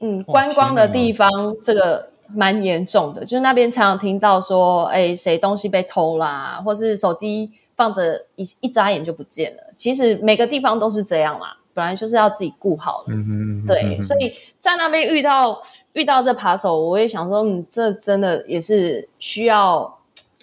[0.00, 1.28] 嗯，哇观光的地方
[1.62, 9.64] 这个蛮严重的，就是那边常常听到说，哎，谁东西被偷啦，或是手机放着一一眨眼就不见了。
[9.76, 13.12] 其实每个地方都是这样啦，本来就是要自己顾好的。
[13.12, 15.60] 嗯哼对，所以在那边遇到
[15.92, 19.95] 遇到这扒手，我也想说，嗯，这真的也是需要。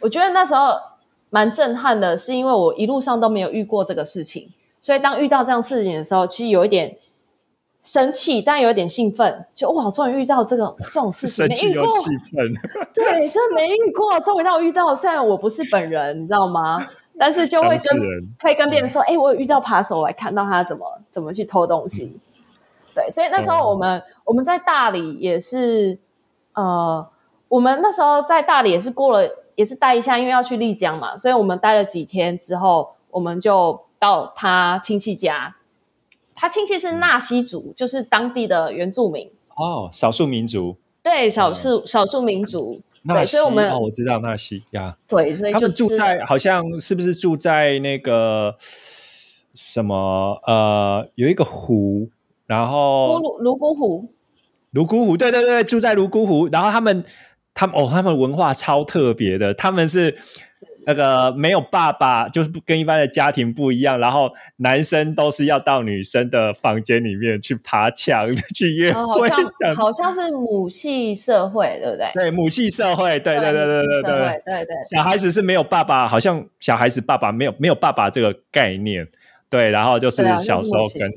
[0.03, 0.73] 我觉得那时候
[1.29, 6.95] 蛮震撼的，是因为我一路上都没有遇过这个事情，所以当遇到这样事情的时候，其实有一点
[7.81, 12.45] 生气，但有一点兴奋，就哇，终于遇到这个这种事情，生没遇过，气又气愤，
[12.93, 14.93] 对，真的没遇过，终于让我遇到。
[14.93, 16.77] 虽然我不是本人，你知道吗？
[17.17, 22.19] 但是就会跟人可以跟别人说，哎、我有遇到扒手，我还看到他怎么怎么去偷东西。
[22.95, 25.97] 对，所以那时候我们、我们在大理也是，
[26.53, 27.07] 呃，
[27.47, 35.55] 我们那时候在大理也是过了，也是待一下，因为要去丽江嘛，所以我们待了几天之后，我们就到他亲戚家。
[36.35, 48.55] 他亲戚是纳西族，就是当地的原住民，哦，少数民族，对，少数少数民族，对所以我们哦，我知道纳西呀，对，所以就他们住在好像是不是住在那个
[49.53, 52.09] 什么呃，有一个湖，
[52.47, 54.09] 然咕后噜泸沽湖，
[54.71, 57.05] 泸沽湖，对对对，住在泸沽湖，然后他们
[57.53, 60.17] 他们哦，他们文化超特别的，他们是。
[60.85, 63.97] 那个没有爸爸，就是不跟一般的家庭不一样。
[63.99, 72.11] 然后男生都是要到女生的房间里面去爬墙、 去约会，像好像是母系社会，对不对？
[72.13, 74.75] 对母系社会，对对对对对对，对对。
[74.91, 79.07] 小孩子是没有爸爸，好像小孩子爸爸没有没有爸爸这个概念，
[79.49, 81.09] 对，然后就是小时候就是跟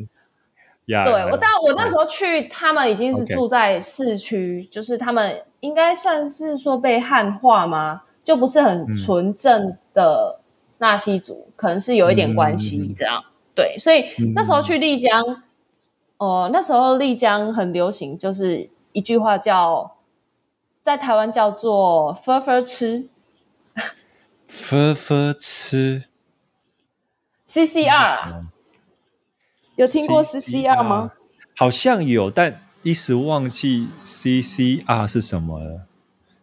[0.87, 8.03] 呀，对我，但我那时候去，他们已经是住在市区，就是他们应该算是说被汉化吗？
[8.23, 10.41] 就不是很嗯纯正的
[10.79, 13.23] 纳西族，可能是有一点关系嗯这样。
[13.55, 15.43] 对，所以那时候去丽江，
[16.19, 19.97] 哦、那时候丽江很流行，就是一句话叫，
[20.83, 23.09] 在台湾叫做“分分吃
[24.47, 26.05] 分分吃
[27.49, 28.47] ”（CCR） 啊。
[29.77, 31.13] 有听过 CCR 吗？？
[31.57, 35.87] 好像有，但一时忘记 CCR 是什么了，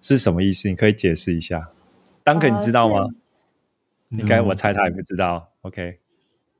[0.01, 0.67] 是什么意思？
[0.67, 1.69] 你可以解释一下。
[2.21, 3.05] 当肯，呃你知道吗？
[4.11, 5.47] 是应该我猜他也不知道。
[5.61, 5.99] OK，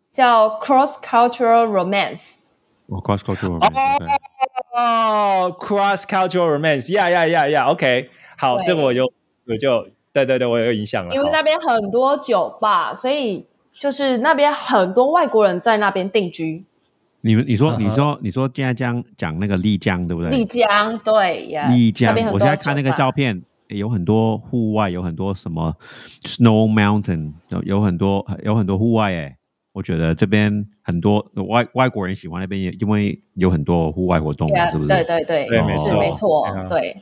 [0.10, 2.38] 叫 Cross Cultural Romance。
[2.86, 4.18] 我 cross cultural romance。
[4.74, 9.04] 哦，cross cultural romance，呀呀呀呀，OK，好，对这个我有，
[9.50, 11.14] 我就对对对，我有印象了。
[11.14, 16.64] 因为那边很多酒吧，所以就是那边很多外国人在那边定居。
[17.26, 20.30] 你们你说你说你说现在讲讲那个丽江对不对？
[20.30, 25.74] 丽江对呀，丽江我多现在看那个照片，有很多户外，有很多什么
[26.24, 29.38] snow mountain，有有很多有很多户外诶。
[29.72, 34.88] 我觉得这边很多外外国人喜欢那边，也因为有很多户外活动是不是？
[34.90, 36.96] 对对对，是没错对。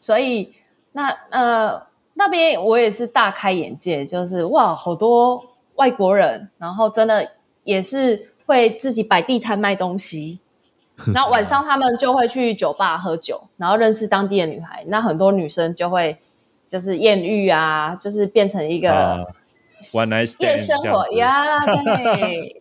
[0.00, 0.52] 所以
[0.92, 1.80] 那呃
[2.14, 5.42] 那边我也是大开眼界，就是哇，好多
[5.76, 7.26] 外国人，然后真的
[7.62, 10.40] 也是会自己摆地摊卖东西。
[11.14, 14.82] 然后晚上他们就会去酒吧喝酒，然后认识当地的女孩。
[14.88, 16.18] 那很多女生就会
[16.66, 19.18] 就是艳遇啊，就是变成一个啊
[19.92, 22.60] One night stand 夜生活呀，对，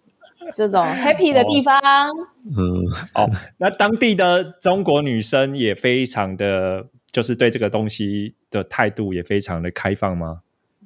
[0.54, 1.82] 这种 happy 的地方。
[2.46, 10.42] 嗯，哦，那当地的中国女生也非常的，就是对这个东西的态度也非常的开放吗？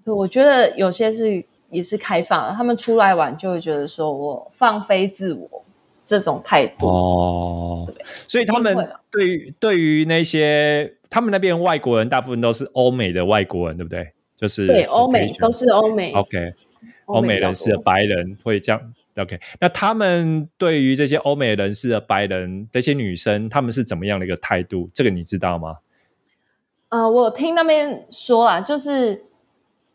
[0.05, 5.63] 对，我觉得有些是也是开放的，他们出来玩就会觉得说我放飞自我
[6.03, 6.85] 这种态度。
[6.85, 7.93] 哦，
[8.27, 8.75] 所以他们
[9.09, 14.11] 对于对于那些他们那边外国人，大部分都是欧美的外国人，对不对？
[14.35, 16.53] 就是对，欧美都是欧美 OK，
[17.05, 18.93] 欧美人士的白人会这样。
[19.17, 24.89] OK，那他们对于这些欧美人士的白人这些女生，他们是怎么样的一个态度？
[24.93, 25.77] 这个你知道吗？
[26.89, 29.25] 呃，我听那边说啦，就是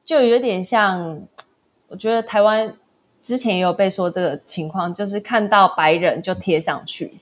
[0.05, 1.27] 就有点像，
[1.89, 2.77] 我觉得台湾
[3.23, 7.21] 之前也有被说这个情况，就是看到白人就贴上去，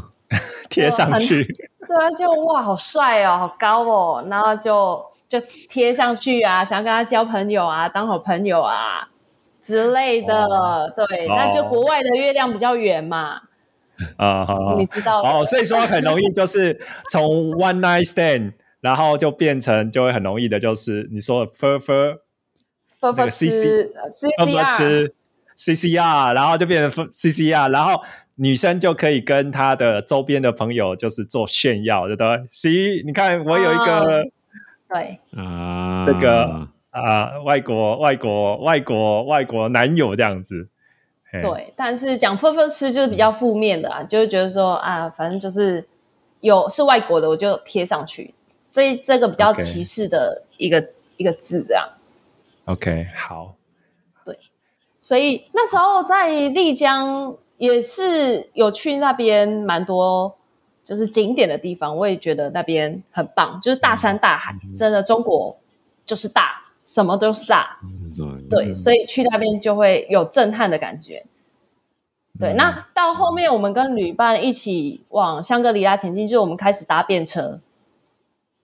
[0.70, 1.44] 贴上去，
[1.86, 9.08] 对啊，就哇，好帅哦，好高哦，然后就就贴上去啊，想要跟他交朋友啊，当好朋友啊
[9.60, 10.44] 之类的。
[10.46, 10.92] 哦。
[10.96, 13.42] 对，哦那就国外的月亮比较圆嘛，
[14.16, 16.80] 啊，好好你知道哦，所以说很容易就是
[17.10, 22.18] 从 one night stand，然后就变成就会很容易的，就是你说的 fur fur
[23.00, 25.10] 那个 CC 吃呃分不 CCR，
[25.56, 28.02] 吃 CCR，然后就变成分 CCR，然后
[28.36, 34.24] 女生就可以跟她的周边的朋友就是做炫耀，对不对？C，你看我有一个哦
[34.88, 40.68] 对啊，这个啊、外国外国外国外国男友这样子，
[41.30, 45.86] 嘿，对，但是讲分分吃就是比较负面的啊，就是觉得说啊，反正就是
[46.40, 48.32] 有是外国的，我就贴上去，
[48.70, 51.88] 这这个比较歧视的一个一个字这样。
[52.66, 53.56] OK，好，
[54.24, 54.38] 对。
[55.00, 60.36] 所以那时候在丽江也是有去那边蛮多
[60.84, 65.56] 就是景点的地方，我也觉得那边很棒，就是大山大海，真的中国
[66.04, 67.78] 就是大，什么都是大，
[68.50, 71.24] 对，所以去那边就会有震撼的感觉。
[72.38, 77.60] 对，那到后面我们跟旅伴一起往香格里拉前进，就是我们开始搭便车，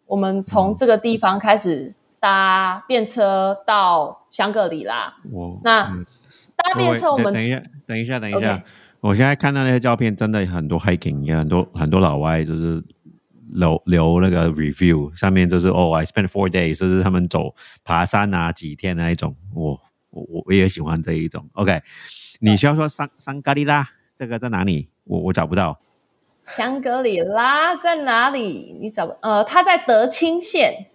[0.06, 5.12] 我们从这个地方开始搭便车到香格里拉。
[5.32, 6.06] 我那嗯
[6.54, 8.62] 搭便车我们等等一下，等一下，等一下
[9.00, 12.80] 我现在看到那些照片，真的很多 hiking，也很多很多老外就是
[13.50, 21.44] 留留那个 review，上面就是哦，I spent four days，就是他们走爬山啊几天那一种，我我我也喜欢这一种。
[21.54, 21.82] OK，
[22.38, 24.88] 你需要说香香格里拉这个在哪里？
[25.02, 25.76] 我我找不到。
[26.38, 28.76] 香格里拉在哪里？
[28.80, 30.86] 你找不呃，它在德清县，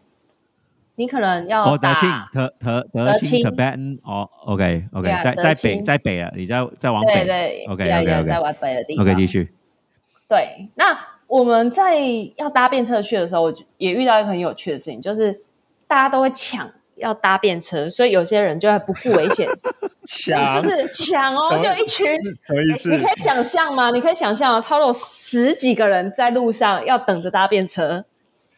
[0.99, 9.05] 你可能要哦，德打清，德德德德清清 Tibetan，哦，OK OK，对啊在在北在北啊，你在在往北对对 OK 呀 OK 呀 OK 在往北的地方。
[9.05, 9.53] OK 继续。
[10.27, 11.99] 对，那我们在
[12.35, 15.39] 要搭便车去的时候，我就也遇到一个很有趣的事情，就是
[15.87, 19.47] 大家都会抢要搭便车，所以有些人就会不顾危险，
[20.07, 22.07] 抢就是抢哦，就一群。
[22.33, 22.89] 什么意思？
[22.89, 23.91] 你可以想象吗？
[23.91, 28.03] 你可以想象啊，超过十几个人在路上要等着搭便车。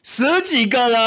[0.04, 1.00] 十几个人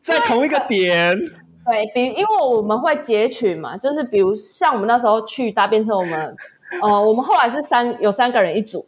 [0.00, 1.16] 在同一个点，
[1.64, 6.36] 对比，因为我们会截取嘛，就是比如像我们那时候去搭便车，我们
[6.82, 8.86] 呃，我们后来是三有三个人一组，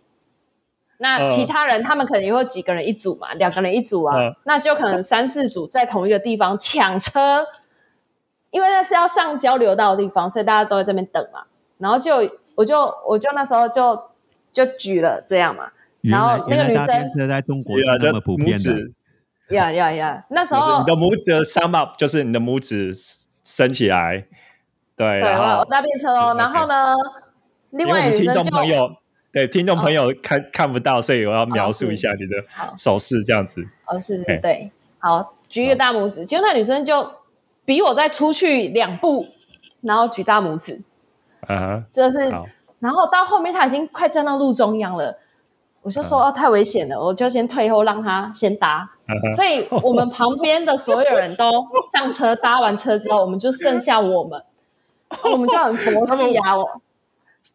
[0.99, 7.45] 那嗯其他人他们可能也会几个人一组嘛，两个人一组啊，嗯那就可能三四组在同一个地方抢车，
[8.51, 11.43] 因为那是要上交流道的地方，所以大家都在这边等嘛。
[11.79, 12.17] 然后就
[12.55, 14.03] 我就我就那时时候就
[14.53, 15.71] 就举了这样嘛，
[16.03, 18.91] 然后那个女生车在中国对啊，是那么普遍的。
[19.51, 22.93] 呀呀呀，那时就是候你的拇指 sum up，就是你的拇指
[23.45, 24.27] 伸起来，
[24.97, 26.95] 对，对，然后搭便车哦，嗯然后呢，
[27.71, 28.91] 另外一个女生就众朋友，
[29.33, 33.65] 对听众朋友看看不到，所以我要描述一下你的手势，这样子。
[33.87, 37.11] 哦，是对，好，举一个大拇指，结果那女生就
[37.65, 39.27] 比我再出去两步，
[39.81, 40.83] 然后举大拇指，
[41.47, 42.19] 啊这是，
[42.79, 45.19] 然后到后面她已经快站到路中央了，
[45.83, 48.91] 我就说、哦太危险了，我就先退后让她先搭，
[49.37, 54.43] 所以我们旁边的所有人都上车，搭完车之后，我们就剩下我们，
[55.25, 56.81] 我们就很佛系啊，我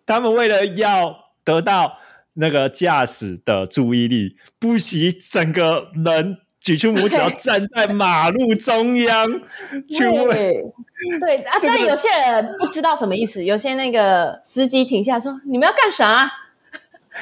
[0.05, 1.97] 他们为了要得到
[2.33, 9.27] 那个驾驶的注意力，不惜整个人举出拇指， 要站在马路中央
[9.89, 10.27] 去问。
[10.27, 10.63] 对
[11.19, 16.31] 对啊，这个但有些人不知道什么意思，有些那个司机停下来说：“你们要干啥？”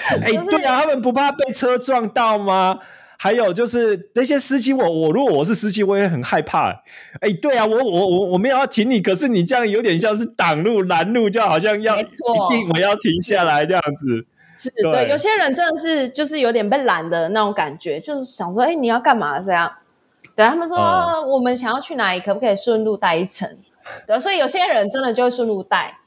[0.09, 2.79] 哎、就是对啊，他们不怕被车撞到吗？
[3.23, 6.83] 还有就是那些司机，我我如果我是司机，我也很害怕。
[7.21, 14.27] 哎、对啊，我我我我没有要停你，可是你这样有点像是挡路拦路，就好像要一定我要停下来这样子。
[14.57, 19.71] 是对对，有些人真的是就是有点被拦的那种感觉，就是想说：“哎，你要干嘛？”这样。
[20.35, 23.47] 对他们说、哦啊我们想要去哪里，可不可以顺路带一程？
[24.05, 25.97] 对，所以有些人真的就会顺路带。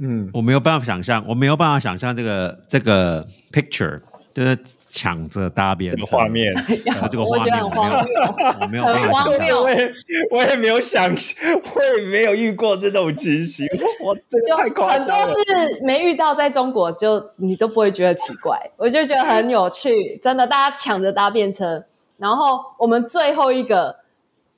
[0.00, 4.00] 嗯，我没有办法想象，我没有办法想象这个这个 picture，
[4.36, 4.58] 就是
[4.90, 6.54] 抢着搭便车这个画，面，
[6.92, 7.98] 啊这个我画面觉得很荒谬。
[8.60, 9.46] 我没有办很荒法想象。
[9.46, 9.92] 谬我也
[10.30, 13.66] 我也没有想，我也没有遇过这种情形。
[14.04, 15.32] 我这就个太夸很多张了。
[15.32, 21.86] 是没遇到，在中国就你都不会觉得奇怪， 我就觉得很有趣，真的，大家抢着搭便车，
[22.18, 23.96] 然后我们最后一个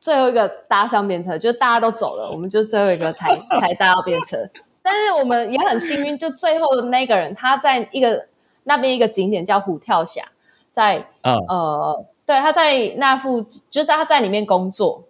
[0.01, 4.39] 最后一个搭上便车，就大家都走了，我们就最后一个才才搭到便车，
[4.83, 8.27] 但是我们也很幸运，就最后的那个人他在一个
[8.69, 10.23] 那边一个景点叫虎跳峡，
[10.71, 11.35] 在嗯。
[11.49, 15.03] 呃，对，他在那附近，就是他在里面工作，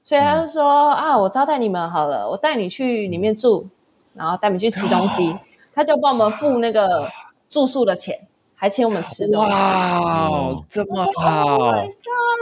[0.00, 3.66] 所以他就说、啊，我招待你们好了，我带你去里面住，
[4.14, 5.36] 然后带你去吃东西，
[5.74, 7.10] 他就帮我们付那个
[7.50, 8.16] 住宿的钱，
[8.54, 9.52] 还请我们吃东西。
[9.52, 11.72] 哇，这么 Oh 好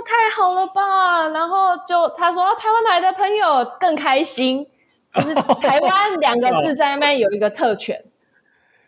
[0.05, 1.29] 太好了吧！
[1.29, 4.67] 然后就他说、啊台湾来的朋友更开心，
[5.11, 8.05] 就是台湾两个字在那边有一个特权。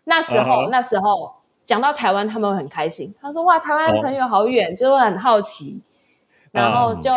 [0.05, 1.33] 那时候那时候
[1.65, 3.15] 讲到台湾，他们会很开心。
[3.21, 5.81] 他说哇，台湾朋友好远，就会很好奇，
[6.51, 7.11] 然后就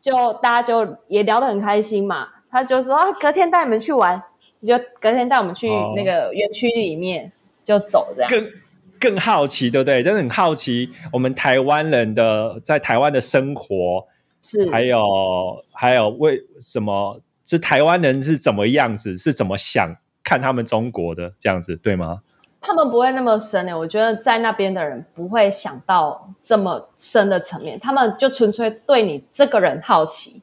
[0.00, 2.28] 就大家就也聊得很开心嘛。
[2.50, 4.22] 他就说啊，隔天带你们去玩，
[4.60, 7.30] 你就隔天带我们去哦那个园区里面
[7.64, 8.30] 就走这样。
[8.30, 8.50] 更
[8.98, 10.02] 更好奇，对不对？
[10.02, 14.06] 真的很好奇我们台湾人的在台湾的生活，
[14.42, 22.20] 是，还有还有为什么是台湾人是怎么样子，是怎么想看他们中国的这样子，对吗？
[22.60, 30.42] 他们不会那么深欸的，我觉得在那边的人不会想到这么深的层面，他们就纯粹对你这个人好奇，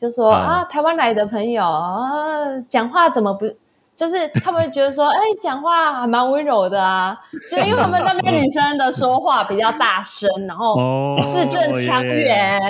[0.00, 3.50] 就说、啊啊，台湾来的朋友啊，讲话怎么不？
[3.96, 7.18] 就是他们会觉得说， 哎，讲话还蛮温柔的啊，
[7.50, 12.60] 就因为我们那边女生的说话比较大声，然后哦字正腔圆，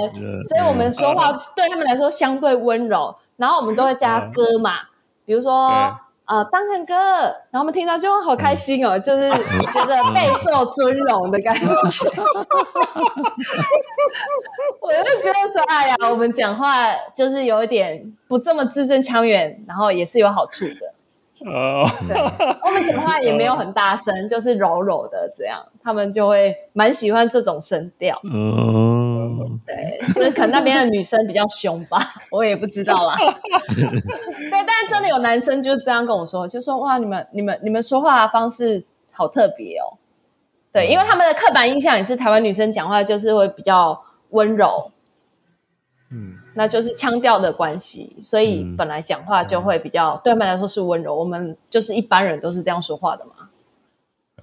[0.45, 4.75] 所以我们说话对他们来说相对温柔，然后我们都会加歌嘛，
[5.25, 5.97] 比如说对
[6.27, 9.31] 呃当然哥，然后我们听到就哇好开心哦，就是
[9.73, 11.67] 觉得备受尊荣的感觉。
[14.81, 20.93] 我就觉得说，哎呀，我们讲话就是有一点不这么字正腔圆，然后也是有好处的。
[21.45, 22.17] 哦，对，
[22.65, 28.19] 我们讲话也没有很大声，就是柔柔的这样，他们就会蛮喜欢这种声调。
[29.27, 31.99] 哦，对，就是可能那边的女生比较凶吧，
[32.31, 33.17] 我也不知道啦。
[33.75, 39.99] 对，但是真的有男生就是这样跟我说，就说哇，你们、你们、你们说话的方式好特别哦。
[40.73, 44.93] 对，因为他们的刻板印象也是台湾女生讲话就是会比较温柔，
[46.11, 51.15] 嗯，那就是腔调的关系，所以嗯本来讲话就会比较对他们来说是温柔。
[51.15, 53.33] 我们就是一般人都是这样说话的嘛。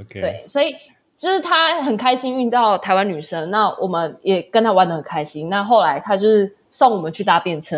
[0.02, 0.76] OK，，对，所以
[1.24, 5.48] 就是他很开心遇到台湾女生，那我们也跟他玩的很开心。
[5.48, 7.78] 那后来他就是送我们去搭便车，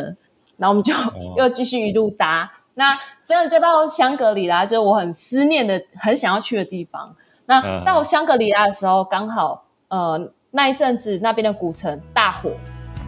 [0.58, 0.92] 然后我们就
[1.38, 2.52] 又继续一路搭。
[2.74, 7.16] 那真的就到香格里拉，就是我很思念的、很想要去的地方。
[7.46, 10.20] 那嗯到香格里拉的时候，刚好呃
[10.50, 12.50] 那一阵子那边的古城大火，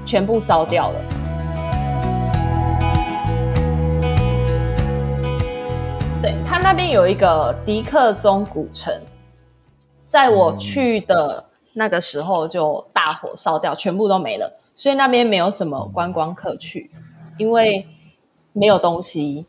[0.05, 1.01] 全部烧掉了。
[6.21, 8.93] 对他那边有一个迪克宗古城，
[10.17, 16.89] 在我去的那个时候就大火烧掉，全部都没了，所以那边没有什么观光客去，
[17.37, 17.85] 因为
[18.51, 19.45] 没有东西。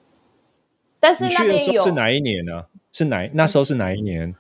[1.01, 2.67] 但是那边有是哪一年呢？
[2.93, 4.35] 是哪那时候是哪一年？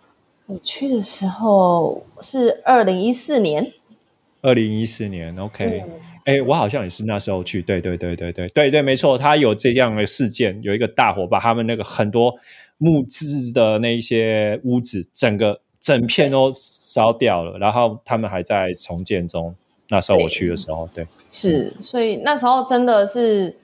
[0.45, 3.73] 我去的时候是二零一四年，
[4.43, 5.83] 二零一四年，OK。
[5.87, 5.93] 嗯
[6.27, 12.35] 哎、我好像也是那时候去，对对对对对对对，没错，他有这样的事件，有一个大火把他们那个很多
[12.77, 19.55] 木质的那一些屋子，整个整片都烧掉了，然后他们还在重建中。
[19.89, 23.57] 那时候我去的时候，对，是，所以那时候真的是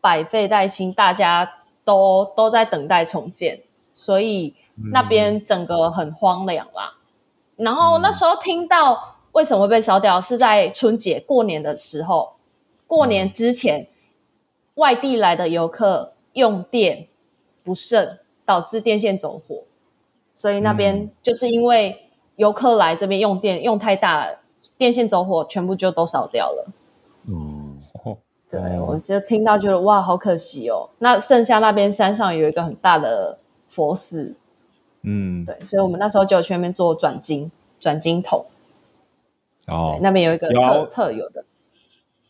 [0.00, 1.48] 百废待兴，大家
[1.84, 3.60] 都都在等待重建，
[3.94, 4.56] 所以
[4.92, 6.94] 那边整个很荒凉啦。
[7.54, 12.32] 然后那时候听到为什么会被烧掉，是在春节过年的时候，
[12.88, 13.86] 过年之前，
[14.74, 17.06] 外地来的游客用电
[17.62, 19.62] 不慎，导致电线走火，
[20.38, 22.00] 所以那边就是因为
[22.36, 24.38] 游客来这边用电用太大了，
[24.76, 26.68] 电线走火，全部就都烧掉了。
[27.26, 27.82] 嗯，
[28.48, 28.86] 对，哦。
[28.90, 30.90] 我就听到觉得哇，好可惜哦。
[31.00, 33.36] 那剩下那边山上有一个很大的
[33.66, 34.36] 佛寺，
[35.02, 38.46] 嗯，对，所以我们那时候就有去那边做转经转经筒，
[39.66, 39.94] 哦。
[39.94, 41.44] 对，，那边有一个特特有的，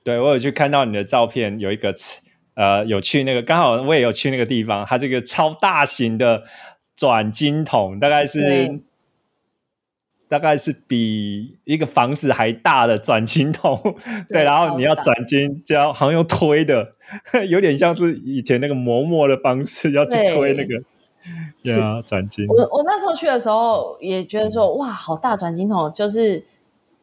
[0.02, 1.94] 对我有去看到你的照片，有一个
[2.54, 6.42] 呃，有去那个，刚好我也有去那个地方，它这个超大型的
[6.98, 8.82] 转经筒，大概是
[10.28, 13.80] 大概是比一个房子还大的转经筒，
[14.28, 16.90] 对，对然后你要转经，就要好像用推的，
[17.48, 20.74] 有点像是以前那个磨墨的方式，要去推那个，
[21.62, 26.44] 对啊，转经，我我那时候去的时候也觉得说哇，好大转经筒，就是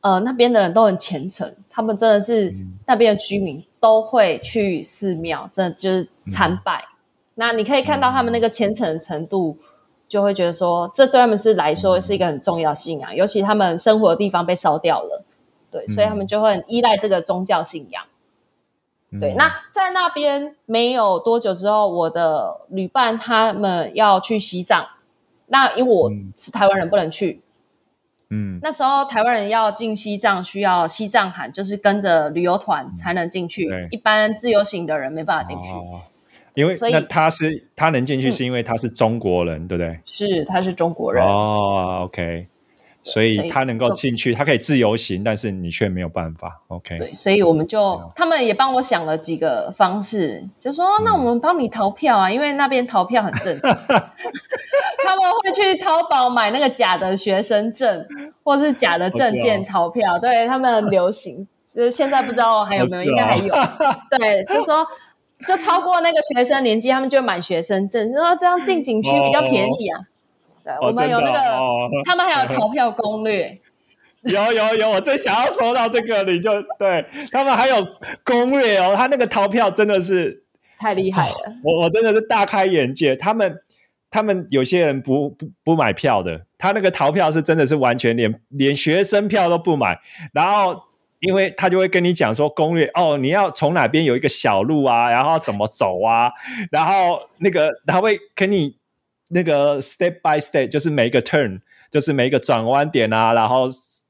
[0.01, 2.53] 呃那边的人都很虔诚，他们真的是、
[2.85, 6.83] 那边的居民都会去寺庙，真的就是参拜。
[7.37, 9.57] 那你可以看到他们那个虔诚的程度，
[10.07, 15.23] 就会觉得说这对他们是来说是一个很重要的信仰，尤其他们生活的地方被烧掉了，
[15.71, 18.03] 对，所以他们就会很依赖这个宗教信仰。
[19.19, 24.85] 对，嗯那在那边没有多久之后，我的旅伴他们要去西藏，
[25.47, 26.33] 那因为我嗯。
[26.35, 27.41] 是台湾人不能去，
[28.29, 28.59] 嗯。
[28.61, 35.71] 那时候台湾人要进西藏需要西藏函，就是跟着旅游团才能进去对，一般自由行的人没办法进去。
[35.73, 36.01] 哦，
[36.55, 38.31] 因为那他是他能进去嗯。
[38.31, 39.97] 是因为他是中国人，对不对？
[40.05, 42.47] 是，他是中国人，哦，OK，
[43.03, 46.61] 所所以以他能够就进去，他可以自由行，但是你却没有办法。
[46.69, 58.05] OK，对，所以我们就他们也帮我想了几个方式，就说、那我们帮你逃票啊，因为那边逃票很正常， 他们会去淘宝买那个假的学生证
[58.43, 63.53] 或是假的证件逃票，对他们流行，就是现在不知道还有没有，应该还有，
[64.17, 64.85] 对，就说
[65.47, 70.01] 就超过那个学生年纪，他们就买学生证，说这样进景区比较便宜啊。
[70.63, 71.39] 对，我们有那个，
[72.05, 73.59] 他们还有投票攻略。
[74.23, 77.75] 有有有，我最想要说到这个，你就对他们还有
[78.23, 80.43] 攻略哦，他那个逃票真的是
[80.79, 83.15] 太厉害了，我我真的是大开眼界。
[83.15, 83.59] 他们
[84.09, 89.99] 他们有些人不不不买票的，他那个逃票是真的是完全连连学生票都不买，
[90.33, 90.81] 然后
[91.25, 96.31] 因为他就会跟你讲说攻略哦，你要从哪边有一个小路啊，然后怎么走啊，
[96.71, 98.77] 然后那个他会跟你
[99.29, 101.61] 那个 step by step，就是每一个 turn，
[101.91, 103.67] 就是每一个转弯点啊，然后。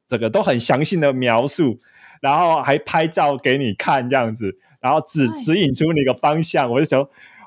[0.07, 1.79] 这个都很详细的描述，
[2.21, 6.69] 然后还拍照给你看这样子，然后指指引出那个方向。
[6.69, 7.01] 我就想，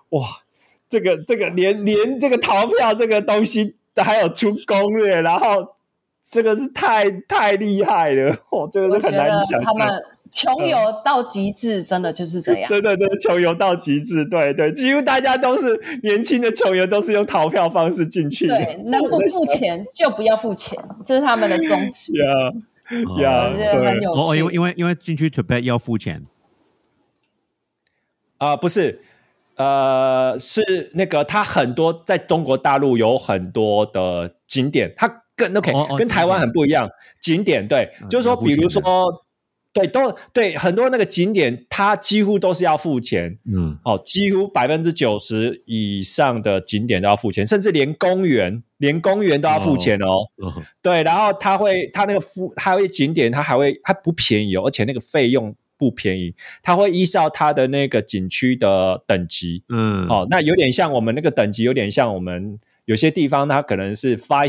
[0.08, 0.26] 哇，
[0.88, 5.76] 这个这个连连这个逃票这个东西还有出攻略，然后
[6.30, 9.62] 这个是太太厉害了， 哦，这个是很难想象。
[9.62, 12.68] 他们穷游到极致，真的就是这样。
[12.70, 18.46] 真的，真的穷游到极致，对对，几乎大家都是年轻的穷游，都是用逃票方式进去。
[18.46, 22.12] 对， 能不付钱就不要付钱，这是他们的宗旨。
[22.18, 22.52] 呀
[23.18, 26.22] 呀，对，哦，因为因为因为进去 to pay 要付钱。
[28.36, 29.00] 啊，不是，
[29.56, 36.90] 呃，是那个他很多在中国大陆有很多的景点，它跟 OK 跟台湾很不一样。
[37.20, 38.82] 景点对，就是说，比如说。
[39.70, 43.38] 对，都对，很多那个景点，它几乎都是要付钱。
[43.44, 50.26] 嗯，哦，几乎百分之九十以上的景点都要付钱，甚至连公园，连公园都要付钱哦。
[50.82, 56.34] 对，然后他会，他那个付，他会景点，他还会，它不便宜哦，而且那个费用不便宜。
[56.60, 64.48] 它会依照它的那个景区的等级，嗯，哦，那有点像我们那个等级，有点像我们有些地方，它可能是 five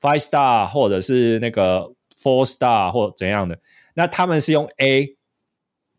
[0.00, 3.58] star，five star，或者是那个 four star 或怎样的。
[3.94, 5.16] 那他们是用 A，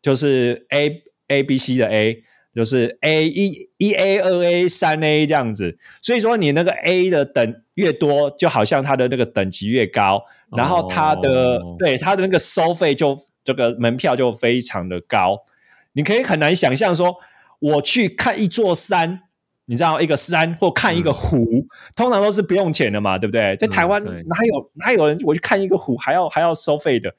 [0.01, 2.23] 就是 A A B C 的 A，
[2.55, 5.77] 就是 A 一一 A 二 A 三 A 这样子。
[6.01, 10.23] 所以说你那个 A 的等越多，就好像它的那个等级越高，
[10.55, 15.43] 然后它的对它的那个收费就这个门票就非常的高。
[15.93, 17.17] 你可以很难想象说，
[17.59, 19.23] 我去看一座山，
[19.69, 21.45] 你知道一个山或看一个湖，
[21.95, 23.55] 通常都是不用钱的嘛，对不对？
[23.55, 27.13] 在台湾哪有哪有人我去看一个湖还要还要收费的？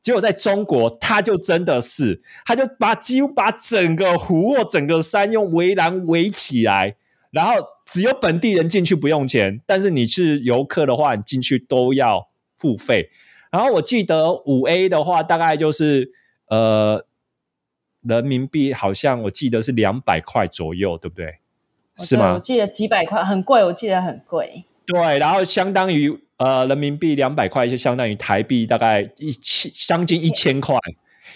[0.00, 6.96] 结果在中国，他就真的是，他就把几乎把整个湖或整个山用围栏围起来，
[7.30, 7.54] 然后
[7.86, 13.10] 只有本地人进去不用钱，但是你是游客的话，你进去都要付费。
[13.52, 16.10] 然后我记得五 A 的话，大概就是
[16.48, 17.06] 呃
[18.00, 21.36] 人民币，好像我记得是两百块左右，对不对？
[21.98, 22.34] 是吗？
[22.34, 24.64] 我记得几百块，很贵，我记得很贵。
[24.86, 26.22] 对，然后相当于。
[26.38, 30.76] 呃，人民币两百块就相当于台币大概一千，将近一千块，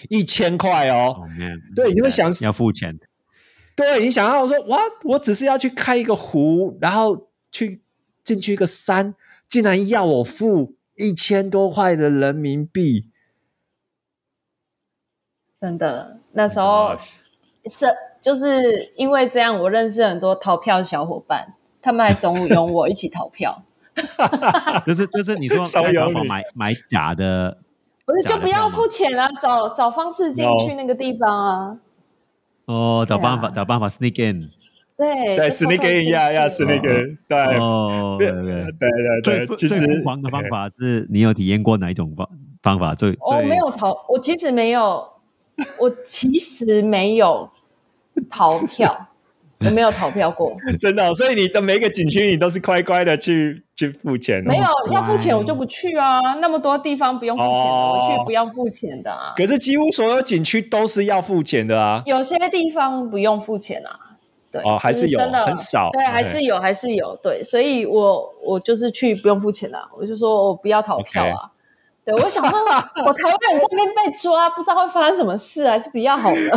[0.09, 1.15] 一千块哦。
[1.73, 2.99] 对，你会想要付钱？
[3.73, 7.81] 对你想要说，哇，我只是要去开一个湖，然后去
[8.21, 9.15] 进去一个山，
[9.47, 13.09] 竟然要我付一千多块的人民币？
[15.57, 16.97] 真的，那时候
[17.69, 17.85] 是
[18.21, 23.63] 就是因为这样，我认识很多逃票小伙伴，他们还怂恿我一起逃票。
[24.85, 27.57] 就是就是你说在淘宝买买假的，
[28.05, 29.27] 不是就不要付钱啊？
[29.41, 31.77] 找找方式进去那个地方啊。
[32.65, 34.49] 哦，找办法找办法 sneak in。
[34.95, 37.17] 对对，sneak in 呀呀，sneak in。
[37.27, 38.65] 对哦，对对对
[39.23, 39.55] 对对。
[39.55, 42.27] 其实疯狂的方法是你有体验过哪一种方
[42.61, 43.17] 方法最？
[43.19, 45.07] 我没有逃，我其实没有，
[45.79, 47.49] 我其实没有
[48.29, 49.07] 逃票。
[49.65, 54.39] 我没有逃票过， 真的，所以你的每一个景区你都是乖乖的去去付钱。
[54.43, 59.33] 没有要付钱我就不去啊，那么多地方不用付钱的，我去不要付钱的啊。
[59.35, 62.03] 可是几乎所有景区都是要付钱的啊。
[62.05, 63.97] 有些地方不用付钱啊，
[64.51, 71.49] 对，哦，还是有，真的很少，对，还是有，还是有，对，所以我我就是去不用付钱的，我就说我不要逃票啊。
[72.07, 72.57] 对，我想说，
[73.05, 76.39] 我台湾人这边被抓，不知道会发生什么事，还是比较好的。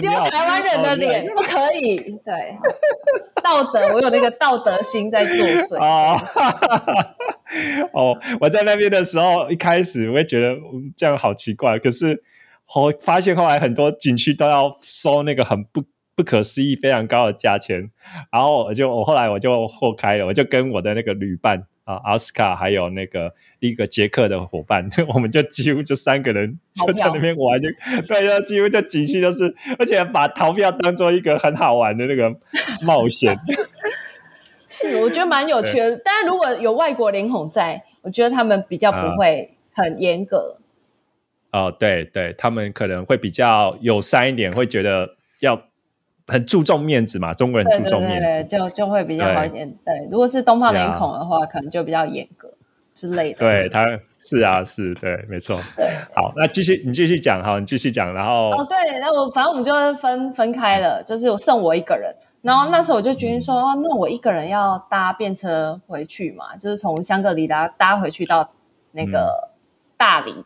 [0.00, 2.56] 丢台湾人的脸不可以，对，
[3.42, 5.76] 道德，我有那个道德心在作祟。
[7.92, 10.54] 哦，我在那边的时候，一开始我会觉得
[10.96, 12.22] 这样好奇怪，可是
[12.64, 15.82] 后发现后来很多景区都要收那个很不
[16.14, 17.90] 不可思议、非常高的价钱，
[18.30, 21.66] 然后我就我后来我就豁开了，我就跟我的那个旅伴。
[21.84, 27.68] 啊，奥斯卡还有那个一个捷克的伙伴， 我们就几乎就三个人就在那边玩，就
[28.08, 32.34] 对，就几乎就景区就是，而且把逃票当做一个很好玩的那个
[32.82, 33.38] 冒险。
[34.66, 36.00] 是，我觉得蛮有趣的。
[36.04, 40.56] 但是如果有外国脸孔在，我觉得他们比较不会很严格。
[41.52, 45.68] 哦，对对，他们可能会比较友善一点，会觉得要
[46.26, 48.26] 很注重面子嘛，中国人注重面子。
[48.26, 49.70] 对，就就会比较好一点。
[49.84, 52.52] 对，如果是东方脸孔的话，可能就比较严格
[52.94, 53.38] 之类的。
[53.38, 53.84] 对，他
[54.18, 55.60] 是啊，是对，没错。
[55.76, 62.14] 对，好，那继续，你继续讲哈，你继续讲，然后哦，对，那我反正我们就分分开了，就是剩我一个人。
[62.40, 68.50] 然后那时候我就决定说，哦，那我一个人要搭便车回去嘛，就是从香格里拉搭回去到
[68.92, 69.50] 那个
[69.96, 70.44] 大理，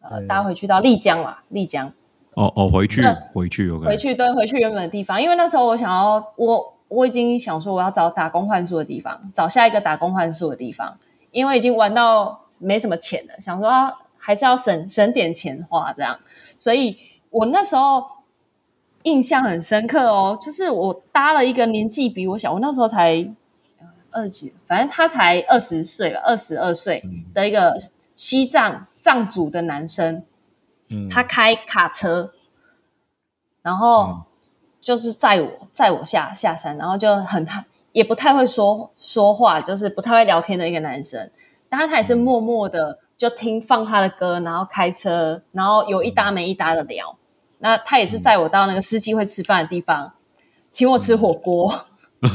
[0.00, 1.92] 呃，嗯搭回去到丽江嘛，丽江
[2.34, 3.02] 哦哦，回去
[3.34, 10.96] 回去，OK，回去对，回去原本的地方，因为那时候我想要，我我已经想说我要找打工换宿的地方，找下一个打工换宿的地方，
[11.30, 16.18] 因为已经玩到没什么钱了，想说、啊、还是要省省点钱花这样，
[16.56, 16.96] 所以
[17.28, 18.02] 我那时候
[19.02, 23.14] 印象很深刻哦，就是我搭了一个年纪比我小，我那时候才
[23.78, 27.02] 呃二十几，反正他才二十岁吧，二十二岁
[27.34, 27.76] 的一个
[28.16, 30.22] 西藏藏族的男生，
[30.92, 32.32] 嗯，他开卡车，
[33.62, 34.22] 然后
[34.78, 37.46] 就是载我载我下下山，然后就很
[37.92, 41.30] 也不太会说说话，就是不太会聊天的一个男生，
[41.68, 47.16] 但他他也是默默的就听放他的歌，然后开车，然后有一搭没一搭的聊。
[47.58, 50.14] 那他也是载我到那个司机会吃饭的地方，
[50.70, 51.86] 请我吃火锅。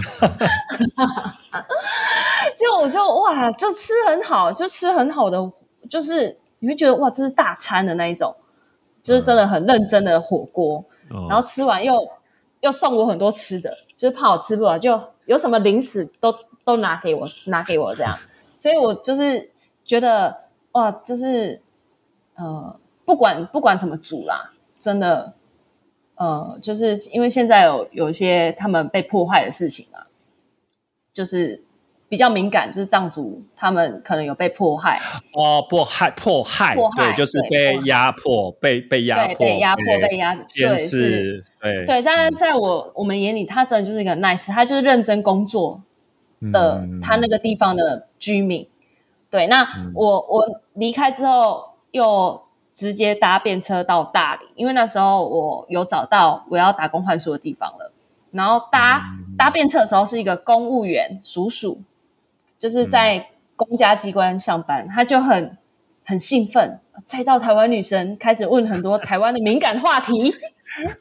[2.58, 5.52] 就我就哇，就吃很好，就吃很好的，
[5.90, 8.34] 就是你会觉得哇，这是大餐的那一种，
[9.08, 10.78] 就是真的很认真的火锅。
[11.10, 11.94] 哦然后吃完又
[12.60, 16.36] 又送我很多吃的，就是怕我吃不完，就有什么零食都
[16.66, 18.14] 都拿给我，拿给我这样。
[18.58, 19.50] 所以我就是
[19.86, 20.36] 觉得
[20.74, 21.62] 哇，就是
[22.36, 25.34] 呃，不管不管什么煮啦，真的
[26.16, 30.00] 呃，就是因为现在有有一些他们被破坏的事情嘛，
[31.14, 31.64] 就是
[32.10, 35.00] 比较敏感，就是藏族他们可能有被迫害，
[35.34, 40.88] 哦，迫害，迫害，迫害对，就是被压迫，被被压，迫，被压迫、被压监对是。
[40.88, 45.82] 视，对对，但是在我我们眼里，他真的就是一个 nice，他就是认真工作
[46.54, 48.68] 的，嗯他那个地方的居民。
[49.30, 52.42] 对，那我我离开之后，又
[52.74, 57.92] 直接搭便车到大理，因为那时候我有找到我要打工换宿的地方了。
[58.32, 61.82] 然后搭、搭便车的时候是一个公务员叔叔，
[62.58, 65.58] 就是在公家机关上班，他就很
[66.04, 70.34] 很兴奋，再到台湾女生开始问很多台湾的敏感话题。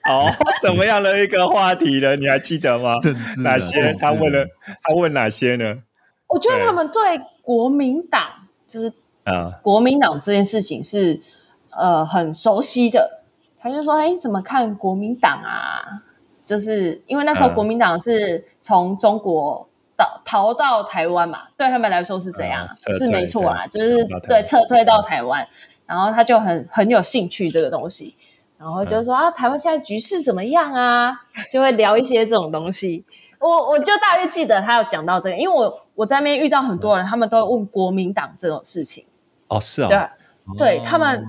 [0.09, 0.31] 哦，
[0.63, 2.15] 怎么样的一个话题呢？
[2.17, 2.99] 你还记得吗？
[3.01, 3.93] 政治哪些？
[3.95, 4.47] 他问了，
[4.83, 5.83] 他问哪些呢？
[6.29, 8.23] 我觉得他们对国民党，
[8.67, 8.93] 就是
[9.25, 11.21] 啊，国民党这件事情是
[11.71, 13.23] 呃很熟悉的。
[13.61, 16.03] 他就说：“哎，你怎么看国民党啊？”
[16.45, 25.47] 就是因为那时候嗯国民党是从中国到逃到台湾嘛，对他们来说是这样，嗯是没错啦，就是对撤退到台湾，
[25.87, 28.15] 然后他就很很有兴趣这个东西，
[28.59, 31.23] 然后就说、啊，台湾现在局势怎么样啊？
[31.51, 33.05] 就会聊一些这种东西。
[33.39, 39.05] 我我就大约记得他有讲到这个，因为我我在那边遇到很多人，他们都会问国民党这种事情。
[39.49, 39.89] 哦，是啊，
[40.57, 41.25] 对，对他们，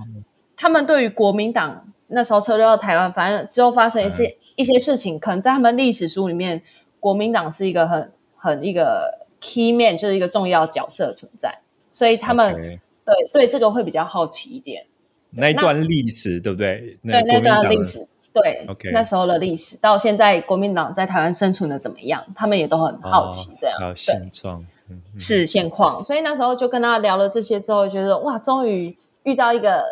[0.55, 6.63] 他们对于国民党那时候撤退到台湾，反正之后发生一些、一些事情，可能在他们历史书里面，
[7.01, 8.11] 国民党是一个很
[8.47, 11.59] 很一个 key man，就是一个重要角色存在，
[11.91, 14.85] 所以他们对对这个会比较好奇一点。
[15.31, 16.97] 那一段历史对不对？
[17.03, 23.93] 对那段历史，对 OK 那时候的历史，到现在国民党在台湾生存的怎么样，他们也都很好奇这样。
[23.93, 24.65] 现状，
[25.19, 26.01] 是现况。
[26.01, 29.83] 所以那时候就跟他聊了这些之后，觉得哇，终于遇到一个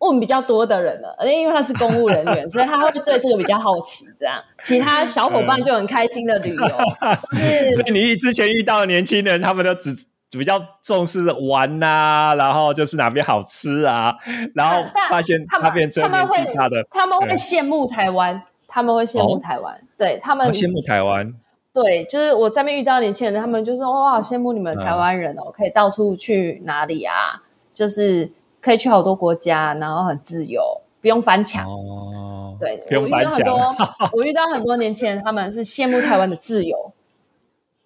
[0.00, 4.04] 问比较多的人了，而且因为他是公务人员， 所以他会对这个比较好奇。
[4.18, 6.66] 这样，其他小伙伴就很开心的旅游，
[7.34, 9.94] 是所以你之前遇到的年轻人，他们都只
[10.30, 14.14] 比较重视玩呐、然后就是哪边好吃啊，
[14.54, 21.34] 然后但发现他变成他们年纪会大的，他们会羡慕台湾，他们会羡慕哦台湾，对他们好羡慕台湾，
[21.74, 27.42] 对，就是我在那边遇到年轻人，他们就说：“哇，好羡慕你们嗯台湾人哦，可以到处去哪里啊？
[27.74, 28.30] 就是
[28.60, 30.62] 可以去好多国家，然后很自由，
[31.00, 31.66] 不用翻墙。
[31.68, 33.86] 哦，对，不用翻我遇到很墙，多，
[34.18, 36.92] 我遇到很多年轻人，他们是羡慕台湾的自由。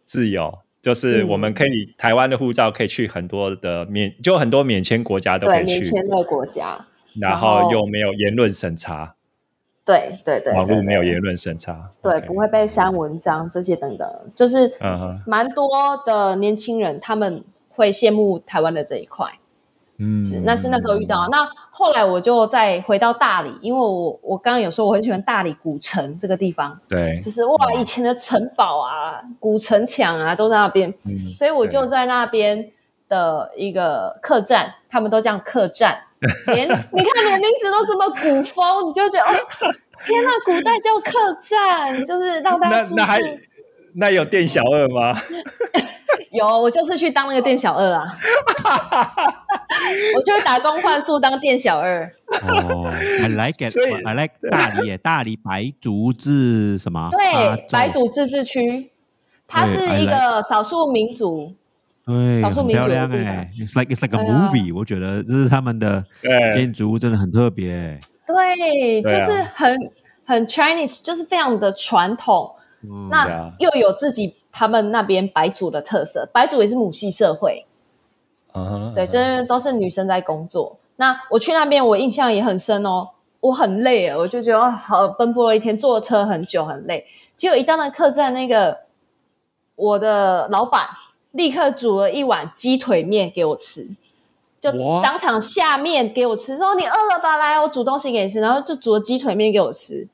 [0.05, 0.59] 自由。
[0.83, 1.29] 就是嗯。
[1.31, 6.85] 我们可以、台湾的护照可以去很多的免，就很多免签国家都可，以去，免签的国家，
[7.19, 9.15] 然然后后又没有言论审查，
[9.83, 14.71] 对对对，网络没有言论审查，对不会被删文章这些等等，就是
[15.27, 15.71] 蛮多
[16.05, 19.27] 的年轻人他们会羡慕台湾的这一块。
[19.99, 21.29] 嗯，是，那是那时候遇到。
[21.31, 32.71] 那后来我就再回到大理，因为我我刚刚有说我很喜欢大理古城这个地方，对，就是哇以前的城堡啊、古城墙啊都在那边，嗯所以我就在那边
[33.09, 36.03] 的一个客栈，他们都叫客栈。
[36.55, 39.37] 连你看连名字都这么古风，你就觉得哦，
[40.07, 42.97] 天呐，古代叫客栈，就是让大家住宿。
[42.97, 43.19] 那那还
[43.95, 45.13] 那有店小二吗？
[46.31, 48.03] 有，我就是去当那个店小二啊，
[50.17, 52.13] 我就会打工换宿当店小二。
[52.43, 57.09] 哦，I like it，I like 大理， 大理白族自什么？
[57.13, 58.91] 对白族自治区，
[59.47, 61.55] 它是一个少数民族。
[62.05, 67.97] 对，少数民族的地方哎，It's like it's like a movie，我觉得这是他们的对，建筑物真的很特别。
[68.27, 69.79] 对，就是很
[70.27, 72.51] 很 Chinese，就是非常的传统。
[73.11, 77.67] 那又有自己他们那边白族的特色，白族也是母系社会，
[78.55, 80.77] 嗯对，就是都是女生在工作。
[80.97, 83.09] 那我去那边，我印象也很深哦，
[83.41, 87.07] 我很累了，我就觉得哦好奔波了一天，坐车很久很累。
[87.35, 88.79] 结果一到那客栈，那个
[89.75, 90.89] 我的老板
[91.33, 93.89] 立刻煮了一碗鸡腿面给我吃，
[94.61, 100.07] 就哇当场下面给我吃，说你饿了吧，来我煮东西给你吃，然后就煮了鸡腿面给我吃，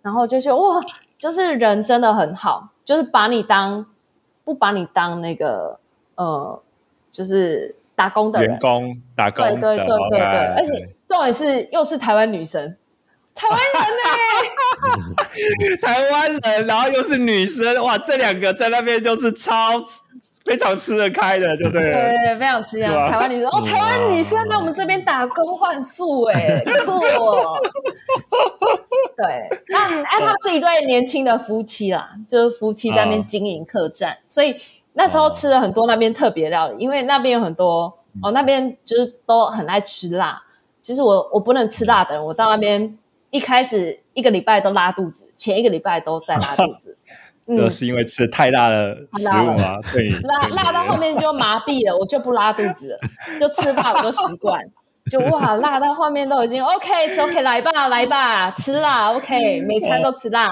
[0.00, 0.80] 然后就说哇，
[1.18, 3.86] 就是人真的很好，就是把你当
[4.44, 5.78] 不把你当那个
[6.14, 6.62] 呃，
[7.10, 8.50] 就是打工的人。
[8.50, 10.18] 员，工打工的对对对对。
[10.18, 12.76] 对，哎而且重点是又是台湾女生，
[13.34, 13.82] 台湾人
[15.00, 19.80] 呢、 台湾人，然后又是女生，哇，这两个在那边就是超
[20.46, 22.10] 非常吃得开的，就对对了。
[22.10, 22.92] 对对，非常吃香。
[23.10, 27.58] 台湾女生哦，台湾女生来我们这边打工换宿，哎，酷哦。
[29.16, 34.54] 对，那哎，他们是一对年轻的夫妻啦，就是夫妻在那边啊经营客栈，所以
[34.92, 37.92] 那时候吃了很多那边特别料理，因为那边有很多
[38.22, 40.42] 哦，那边就是都很爱吃辣。
[40.80, 42.96] 其实我我不能吃辣的人，我到那边
[43.30, 46.96] 一开始一个礼拜都拉肚子，前一个礼拜都在拉肚子。
[47.48, 49.78] 嗯都，是因为吃太辣的食物吗？
[49.92, 52.98] 对，辣辣到后面就麻痹了，我就不拉肚子了，
[53.38, 54.60] 就吃辣我就习惯。
[55.08, 60.50] 就哇，辣到后面都已经 OK，是 OK，来吧，来吧，吃辣 OK，每餐都吃辣。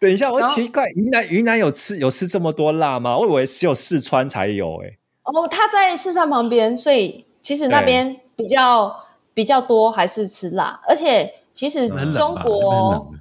[0.00, 3.16] 等一下，我奇怪，云南云南有吃有吃这么多辣吗？
[3.16, 8.92] 我以为只有四川才有诶、哦，他在四川旁边，所以其实那边比较
[9.32, 13.19] 比较多还是吃辣，而且其实中国冷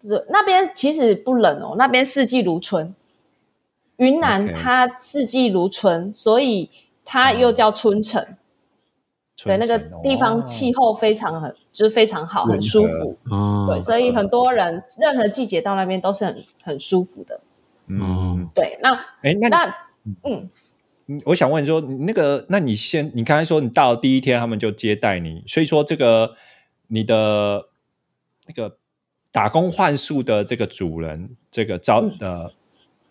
[0.00, 2.94] 对那边其实不冷哦，那边四季如春。
[3.96, 6.70] 云南它四季如春，所以
[7.04, 8.24] 它又叫春城。
[9.44, 13.16] 对，那个地方哦气候非常很，就是非常好，很舒服。
[13.30, 17.40] 哦，对，所以很多人任何季节到那边都是很很舒服的。
[17.86, 19.74] 嗯，对，那哎、那那
[20.24, 20.48] 嗯，
[21.06, 26.34] 你我想问说，那个，那你先，你刚才说你到第一天他们就接待你，所以说这个
[26.88, 27.66] 你的
[28.46, 28.77] 那个
[29.38, 32.12] 打工换宿的这个主人，这个招、嗯。
[32.18, 32.50] 呃，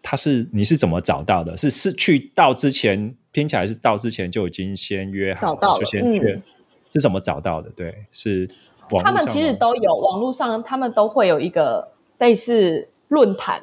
[0.02, 1.56] 他是你是怎么找到的？
[1.56, 6.44] 是是去到之前听起来是到之前就已经先约好找到先去、嗯。
[6.92, 7.70] 是怎么找到的？
[7.70, 8.46] 对，是
[8.92, 13.62] 网他们其实都有网络上，他们都会有一个类似论坛，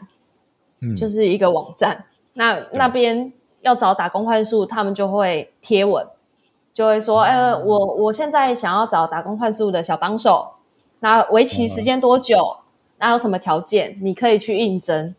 [0.80, 0.96] 嗯。
[0.96, 2.06] 就是一个网站。
[2.32, 6.06] 那那边要找打工换宿，他们就会贴文，
[6.72, 10.52] 就会说，呃，我我现在想要找打工换宿的小帮手，
[11.04, 12.56] 那为期时间多久？
[12.96, 13.98] 那有什么条件？
[14.00, 15.14] 你可以去应征。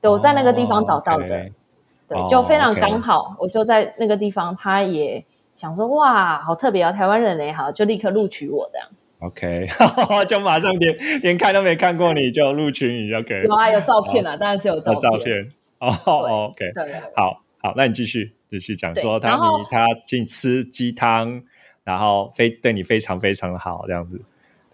[0.00, 1.28] 对，我在那个地方找到的。
[1.28, 5.24] 对哦，就非常刚好，我就在那个地方，他也
[5.54, 8.88] 想说，哇，好特别哦，台湾人哎，好，就立刻录取我这样。
[9.20, 9.68] OK，
[10.26, 16.72] 就马上连连看都没看过你就录取你，OK， 有啊，有照片啊，当然是有照片照片哦哦，OK，
[17.14, 21.40] 好好，那你继续继续讲对说他你他请你吃鸡汤，
[21.84, 24.20] 然后非对你非常非常好这样子，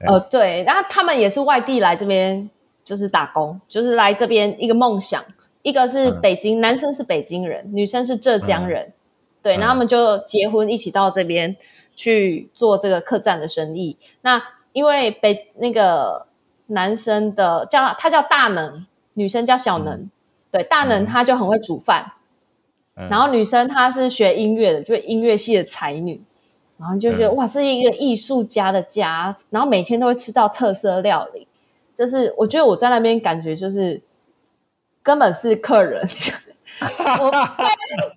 [0.00, 2.50] 呃，对，然后他们也是外地来这边，
[2.84, 5.24] 就是打工，就是来这边一个梦想。
[5.62, 6.20] 一个是嗯。
[6.20, 8.92] 北京，男生是北京人，女生是浙江人，
[9.42, 9.58] 对，嗯。
[9.58, 11.56] 然后他们就结婚，一起到这边
[11.94, 13.96] 去做这个客栈的生意。
[14.20, 14.42] 那
[14.72, 16.26] 因为北那个
[16.66, 20.10] 男生的叫他叫大能，女生叫小能，
[20.50, 22.12] 对，大能他就很会煮饭，
[22.96, 23.08] 嗯。
[23.08, 26.22] 然后女生她是学音乐的，就是音乐系的才女，
[26.78, 27.36] 然后就觉得、嗯。
[27.36, 31.46] 哇，是一个艺术家的家，然后每天都会吃到特色料理，
[31.94, 34.02] 就是我觉得我在那边感觉就是
[35.02, 36.02] 根本是客人，
[37.20, 37.64] 我 会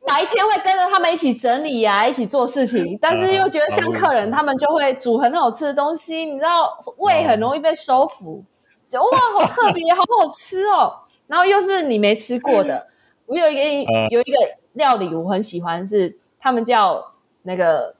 [0.05, 8.43] 白天会跟着他们一起整理呀、一起做事情，但是又觉得像客人，他们就会煮很好吃的东西，你知道胃很容易被收服，
[8.87, 9.07] 就哇
[9.37, 10.93] 好特别，好好吃哦，
[11.27, 12.87] 然后又是你没吃过的。
[13.27, 13.61] 我有一个
[13.93, 14.37] 呃有一个
[14.73, 17.93] 料理我很喜欢，是他们叫那个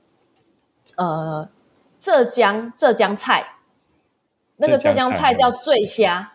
[1.00, 1.50] 呃
[1.98, 3.54] 浙江浙江菜，
[4.58, 6.34] 那个浙江菜菜叫醉虾，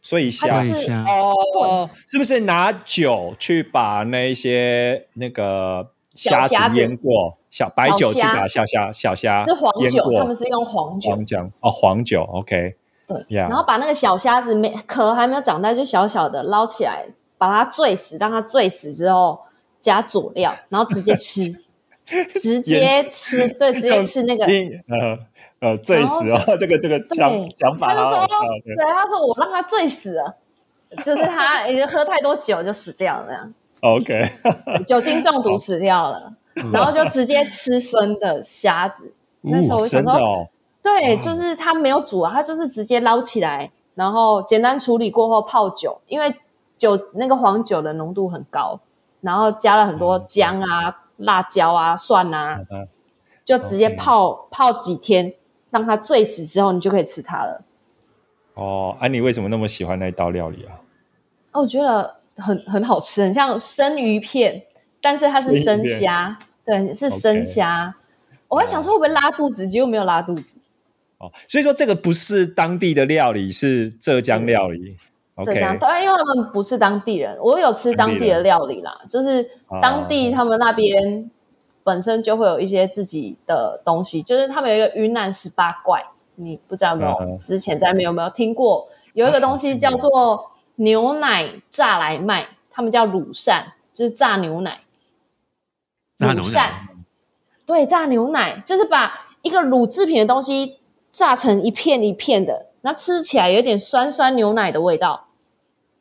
[0.00, 0.62] 醉虾。
[0.62, 17.06] 就是哦，是不是拿酒去把那一些那个虾子腌过，小白酒去把小虾小虾是黄酒，他们是用黄酒，黄姜哦，黄酒，OK，对然后把那个小虾子没壳还没有长大，就小小的捞起来，
[17.36, 19.40] 把它醉死，让它醉死之后
[19.80, 21.64] 加佐料，然后直接吃，
[22.34, 24.44] 直接吃，对，直接吃那个。
[24.88, 25.18] 呃
[25.60, 30.36] 呃醉死哦， 这个这个想对，想法他就说好好笑，对对，他说我让他醉死了，
[31.04, 34.30] 就是他 已经喝太多酒就死掉了，这样，OK，
[34.86, 36.32] 酒精中毒死掉了，
[36.72, 39.12] 然后就直接吃生的虾子。
[39.40, 40.48] 那时候我想说，
[40.80, 46.32] 对，就是他没有煮啊，他就是直接捞起来，然后简单处理过后泡酒，因为
[46.76, 48.78] 酒那个黄酒的浓度很高，
[49.22, 52.88] 然后加了很多姜啊、辣椒啊、蒜啊，嗯
[53.44, 55.32] 就直接泡泡几天，
[55.70, 57.64] 让它醉死之后，你就可以吃它了。
[58.54, 60.76] 哦，啊，你为什么那么喜欢那一道料理啊？
[61.52, 64.64] 哦，我觉得很很好吃，很像生鱼片，
[65.00, 67.94] 但是它是生虾，对，是生虾。
[68.48, 70.58] 我还想说会不会拉肚子，结果没有拉肚子。
[71.16, 74.96] 哦，所以说这个不是当地的料理，是浙江料理。
[75.44, 79.48] 浙江，对，因为他们不是当地人，我有吃当地的料理啦，就是
[79.80, 81.30] 当地他们那边
[81.84, 87.12] 本身就会有一些自己的东西，就是他们有一个云南十八怪，你不知道有没有？
[87.20, 88.88] 嗯之前在没有没有听过？
[89.14, 94.80] 有一个东西叫做牛奶炸来卖，他们叫乳扇，就是炸牛奶。
[96.18, 96.88] 乳扇，
[97.64, 100.80] 对，炸牛奶就是把一个乳制品的东西
[101.12, 105.27] 炸成一片一片的，那吃起来有点酸酸牛奶的味道。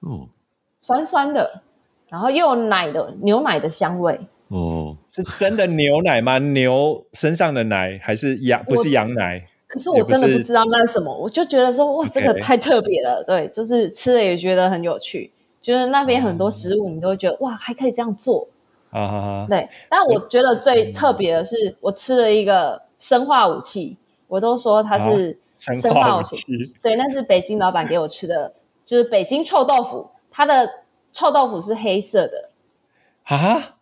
[0.01, 0.29] 哦
[0.77, 1.61] 酸酸的，
[2.09, 4.19] 然后又有奶的牛奶的香味。
[4.49, 6.37] 哦，是真的牛奶吗？
[6.39, 8.63] 牛身上的奶还是羊？
[8.63, 9.45] 不是羊奶？
[9.67, 13.21] 可是我真的不知道那是什么，我就觉得说哇，这个太特别了。
[13.25, 18.47] 对，就是吃了也觉得很有趣，就是那边很多食物你都会觉得哇，还可以这样做。
[18.89, 23.97] 啊哈哈，对，但我觉得最特别的是，我吃了一个生化武器，
[24.29, 26.23] 我都说它是生生化武。
[26.23, 26.37] 器
[26.81, 28.53] 对，那是北京老板给我吃的，
[28.87, 30.69] 就是北京臭豆腐，它的
[31.11, 32.49] 臭豆腐是黑色的，
[33.23, 33.75] 啊，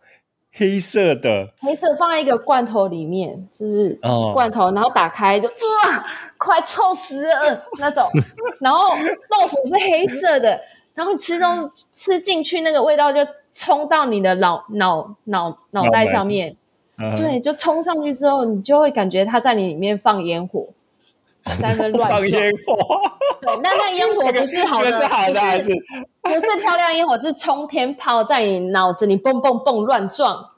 [0.52, 6.04] 黑色的黑色放在一个罐头里面，就是哦罐头，然后打开就哇，
[6.36, 8.04] 快臭死了那种。
[8.58, 8.88] 然后
[9.30, 10.60] 豆腐是黑色的，
[10.92, 13.20] 然后吃中吃进去那个味道就
[13.52, 16.56] 冲到你的脑脑脑脑袋上面，
[16.98, 20.66] 嗯对，就冲上去之后，你就会感觉它在你里面放烟火，
[21.62, 22.28] 在那边乱放撞。
[22.28, 22.76] 烟火，
[23.40, 25.68] 对，那那个烟火不是好的，那个是好的还是
[26.20, 30.50] 不是漂亮烟火，是冲天炮在你脑子里蹦蹦蹦乱撞，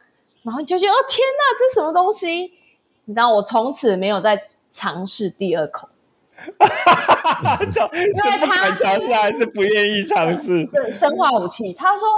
[0.43, 2.53] 然后你就觉得哦天哪，这是什么东西？
[3.05, 4.41] 你知道，我从此没有再
[4.73, 5.89] 尝试第二口，
[7.71, 10.65] 这这不敢尝试还是不愿意尝试？
[10.65, 11.73] 是生化武器。
[11.73, 12.09] 他说，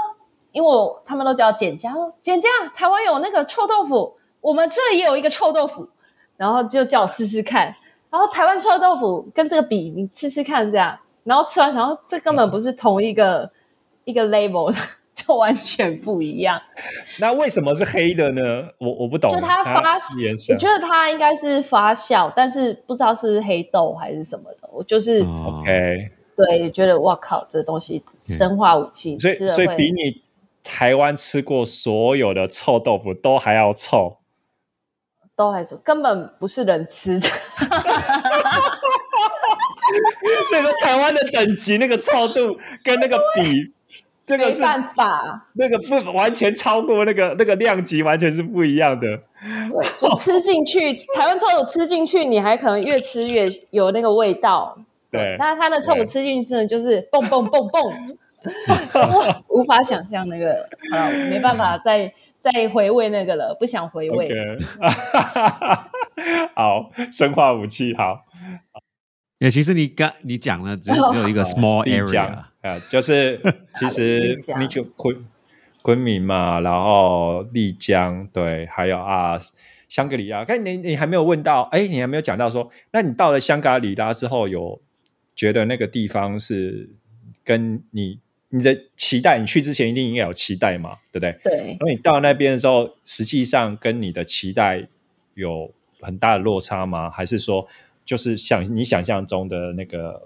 [0.53, 5.89] 因为我他们都叫简家，说简家，台湾有那个臭豆腐，我们这也有一个臭豆腐，
[6.37, 7.75] 然后就叫我试试看。
[8.11, 10.99] 然后台湾臭豆腐跟这个比，你吃吃看这样。
[11.23, 13.51] 然后吃完想后，这根本不是同一个
[14.05, 14.79] 一个 label 的，
[15.15, 16.61] 就完全不一样。
[17.19, 18.69] 那为什么是黑的呢？
[18.79, 24.69] 我我不懂，就它发是颜色我觉得它应该是发酵，但是不知道是黑豆还是什么的。
[24.73, 30.23] 我就是、哦 OK，对觉得哇靠，这东西生化武器，所以所以比你
[30.65, 34.17] 台湾吃过所有的臭豆腐都还要臭。
[35.41, 37.27] 都还是根本不是人吃的。
[40.51, 43.73] 所以说台湾的等级那个臭度跟那个比，
[44.27, 49.07] 这个是没办法，那个不完全超过那个那个量级，完全是不一样的。
[49.71, 54.77] 对，就吃进去，台湾臭豆腐吃进去，你还可能越吃越有那个味道。
[55.11, 57.83] 对但是它的臭豆腐吃进去真的就是蹦蹦蹦蹦，
[58.95, 64.29] 哇 无法想象那个，好了，没办法再再回味那个了，不想回味。
[66.55, 68.25] 好，生化武器好，
[69.39, 73.41] 也其实你刚你讲了，只只有一个 small area，啊，就是
[73.79, 75.25] 其实你就昆
[75.83, 79.39] 昆明嘛，然后丽江对，还有啊
[79.89, 80.45] 香格里拉。
[80.45, 84.81] 看你你还没有问到，哎，你还没有讲到说，那你到了香格里拉之后，有
[85.35, 86.91] 觉得那个地方是
[87.43, 88.21] 跟你
[88.53, 91.39] 你的期待，你去之前一定应该有期待嘛，对不对？
[91.45, 94.89] 对，然后你到那边的时候，实际上跟你的期待
[95.35, 95.71] 有
[96.01, 97.09] 很大的落差吗？
[97.09, 97.67] 还是说，
[98.05, 100.23] 就是想你想象中的那个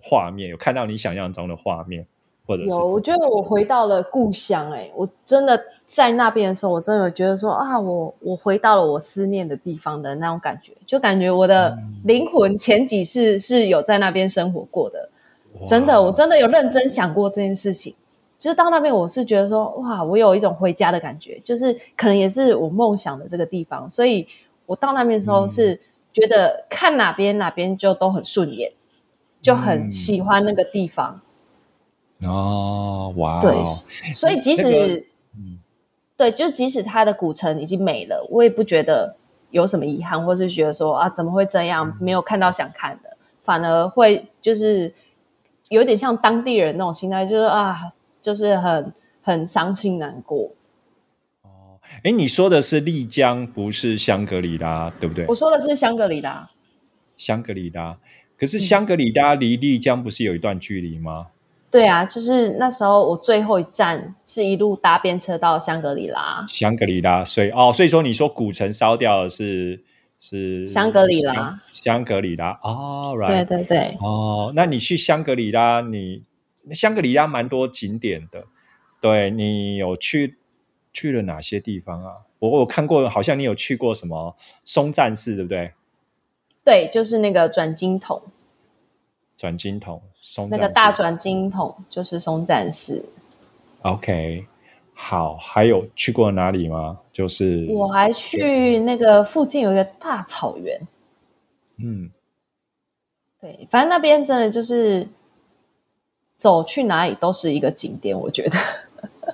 [0.00, 2.06] 画面，有看到你想象中的画面，
[2.46, 15.10] 或者是有，我觉得我回到了故乡、欸，我真的在那边的时候，我真的有觉得说啊，我我回到了我思念的地方的那种感觉，就感觉我的灵魂前几世是有在那边生活过的，
[15.66, 17.94] 真的，我真的有认真想过这件事情。
[18.38, 24.28] 就是到那边，我是觉得说，哇，我有一种回家的感觉，就是可能也是我梦想的这个地方，所以
[24.66, 25.80] 我到那边的时候是
[26.12, 28.72] 觉得看哪边哪边就都很顺眼，
[29.42, 31.20] 就很喜欢那个地方。
[32.24, 33.64] 哦，哇，对，
[34.14, 35.02] 所以即使，那个
[36.16, 39.16] 对，就即使它的古城已经没了，我也不觉得
[39.50, 44.94] 有什么遗憾，或是觉得说啊，怎么会这样，没有看到想看的，反而会就是
[45.68, 48.92] 有点像当地人那种心态，就是啊，就是很
[49.22, 50.52] 很伤心难过。
[51.42, 55.34] 哦哎，你说的是丽江，不是香格里拉，对不对我？
[55.34, 56.50] 说的是香格里拉，
[57.16, 57.98] 香格里拉，
[58.38, 61.28] 可是香格里拉离丽江不是有一段距离吗？
[61.70, 69.82] 对啊，就是那时候我最后一站是一路搭便车到香格里拉，香格里拉，所以哦，所以说你说古城烧掉的是
[70.20, 71.60] 是香格里拉。
[71.72, 72.58] 香，格里拉。
[72.62, 76.22] 哦对，right，对对，哦，那你去香格里拉，你
[76.72, 78.44] 香格里拉蛮多景点的，
[79.00, 80.38] 对你有去
[80.92, 82.12] 去了哪些地方啊？
[82.40, 85.72] 我我看过，好像你有去过什么松赞寺，对不对？
[86.64, 88.22] 对，就是那个转经筒，
[89.36, 93.08] 转经筒，松那个大转经筒就是松赞寺。
[93.82, 94.46] OK，
[95.00, 96.98] 好，还有去过哪里吗？
[97.12, 100.76] 就是我还去那个附近有一个大草原，
[101.78, 102.10] 嗯，
[103.40, 105.06] 对，反正那边真的就是
[106.36, 108.58] 走去哪里都是一个景点，我觉得。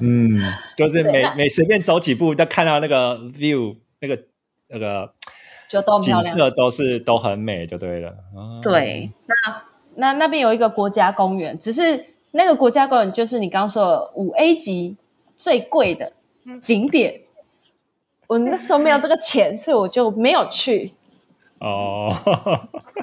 [0.02, 0.38] 嗯，
[0.76, 4.22] 就是每每随便走几步，都看到那个 view，那个
[4.68, 5.14] 那个
[5.70, 6.14] 就都景。
[6.20, 8.10] 色都是都很美，就对了。
[8.10, 9.62] 啊，对，那
[9.94, 14.98] 那那边有一个国家公园，只是那个国家公园就是你刚刚说的五 A 级
[15.36, 16.12] 最贵的
[16.60, 17.20] 景点。
[18.26, 20.92] 我那时候没有这个钱，所以我就没有去。
[21.58, 22.10] 哦，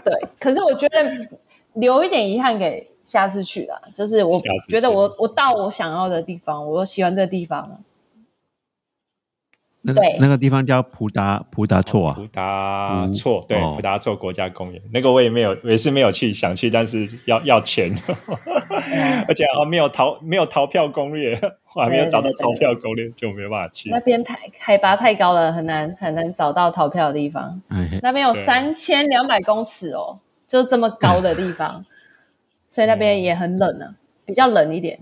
[0.03, 1.27] 对，可是我觉得
[1.73, 3.79] 留一点遗憾给下次去啦。
[3.93, 7.79] 就是我觉得我我到我想要的地方，我喜欢这个地方了。
[9.83, 12.13] 那个那个地方叫普达普达措啊。
[12.13, 17.91] 普，达措，对，普达措国家公园，那个我也没有，我也是没有去，想去，但是要 要钱，
[19.27, 21.39] 而且哦没有逃没有逃票攻略，
[21.75, 23.89] 我还没有找到逃票攻略，就没有办法去。
[23.89, 23.99] 那。
[24.01, 27.61] 边太海拔太高了，很难很难找到逃票的地方。
[27.69, 30.17] 哎，那边有对三千两百公尺哦，
[30.47, 31.85] 就这么高的地方，
[32.67, 34.99] 所以那边也很冷呢、比较冷一点。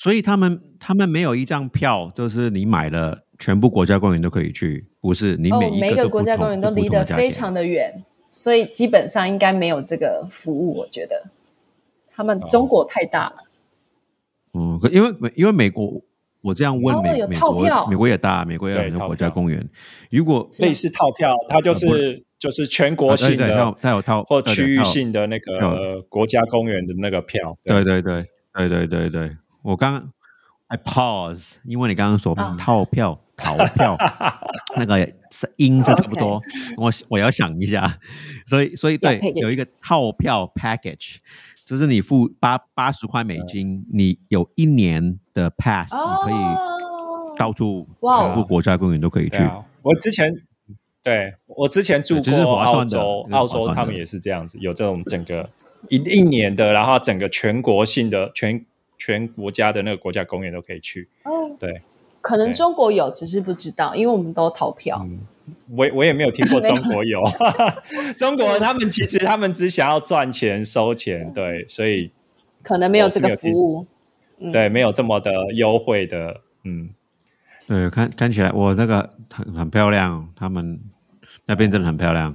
[0.00, 10.74] 啊，所以他们他们没有一张票，就是你买了全部国家公园都可以去，不是你哦每，一每一个国家公园都离得非常的远，所以基本上应该没有这个服务。
[10.78, 11.24] 我觉得。
[12.12, 13.36] 他们中国太大了，
[14.52, 16.02] 嗯，可因为美因为美国，
[16.42, 17.86] 我这样问美、哦有美国套票。
[17.86, 19.66] 美国也大，美国也有很多国家票公园。
[20.10, 27.56] 如果类似套票，它就是就是全国性啊对对它有的它有套区域性的那个呃国家公园的那个票。
[27.64, 28.22] 对对对
[28.52, 29.30] 对对对对，
[29.62, 30.12] 我刚刚
[30.68, 32.56] I pause，因为你刚刚说啊。
[32.58, 33.96] 套票、逃票，
[34.76, 34.98] 那个
[35.30, 36.40] 是音是差不多，
[36.76, 37.98] 我我要想一下，
[38.46, 41.16] 所以所以对有一个套票 package，
[41.64, 49.38] 就是你付八八十块美金，你有一年的 pass，你可以哦，到处全部国家公园都可以去。
[49.82, 50.32] 我之前
[51.02, 55.48] 对我之前住过澳是划澳洲他们也是这样子，有这种整个
[55.88, 58.64] 一一年的，然后整个全国性的全
[59.00, 61.08] 全国家的那个国家公园都可以去。
[61.24, 61.82] 哦，对，
[62.20, 65.00] 可能中国有，只是不知道，因为我们都逃票。
[65.02, 65.18] 嗯，
[65.74, 67.20] 我我也没有听过 中国有，
[68.16, 72.12] 中国他们其实他们只想要赚钱收钱，对，所以
[72.62, 73.80] 可能没有这个服务。
[73.80, 73.86] 嗯
[74.52, 76.88] 对没有这么的优惠的，嗯，
[77.68, 80.80] 对，看看起来我那个很很漂亮，他们
[81.44, 82.34] 那边真的很漂亮，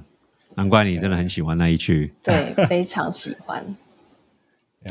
[0.54, 2.14] 难怪你真的很喜欢那一区。
[2.22, 3.66] 对，非常喜欢。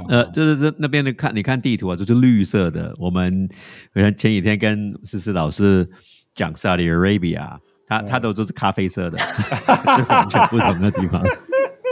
[0.10, 2.94] 呃，就是这那边的看，你看地图啊，就是绿色的。
[2.98, 3.50] 我们
[3.94, 5.90] 好像前几天跟思思老师
[6.34, 7.58] 讲 Saudi Arabia，
[7.88, 11.24] 他他都都是咖啡色的， 是完全不同的地方。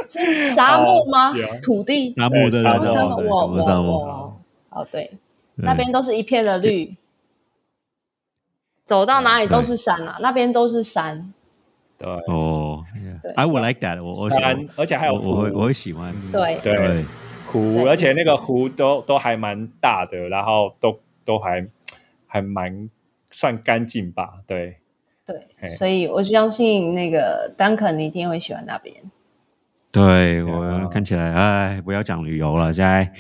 [0.06, 1.34] 是沙漠吗？
[1.62, 2.14] 土地？
[2.14, 4.38] 沙漠的沙漠沙漠，
[4.70, 5.12] 哦对，
[5.56, 6.96] 那边都是一片的绿，
[8.84, 11.34] 走到哪里都是山啊，那边都是山。
[11.98, 12.84] 对哦
[13.22, 14.10] 对，I would like that 我。
[14.10, 16.14] 我山，而且还有我我会我会喜欢。
[16.34, 17.06] 对对，
[17.60, 21.68] 湖，而且那个湖都都还蛮大的，然后都都还
[22.26, 22.90] 还蛮
[23.30, 24.78] 算干净吧，对，
[25.26, 28.96] 对，所以我相信那个 Duncan 你一定会喜欢那边。
[29.92, 30.82] 对啊。
[30.84, 33.14] 我看起来，哎，不要讲旅游了，现在，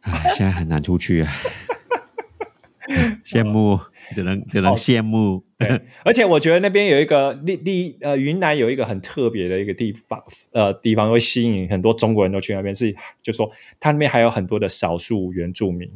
[0.00, 1.32] 哎， 现在很难出去啊，
[3.24, 3.78] 羡慕，
[4.12, 5.68] 只能只能羡慕对，
[6.04, 10.22] 而且我觉得那边有一个历历呃，云南有一个很特别的一个地方，
[10.52, 15.90] 呃，地方会吸引很多中国人都去那边，是就说它那边还有很多的少数原住民，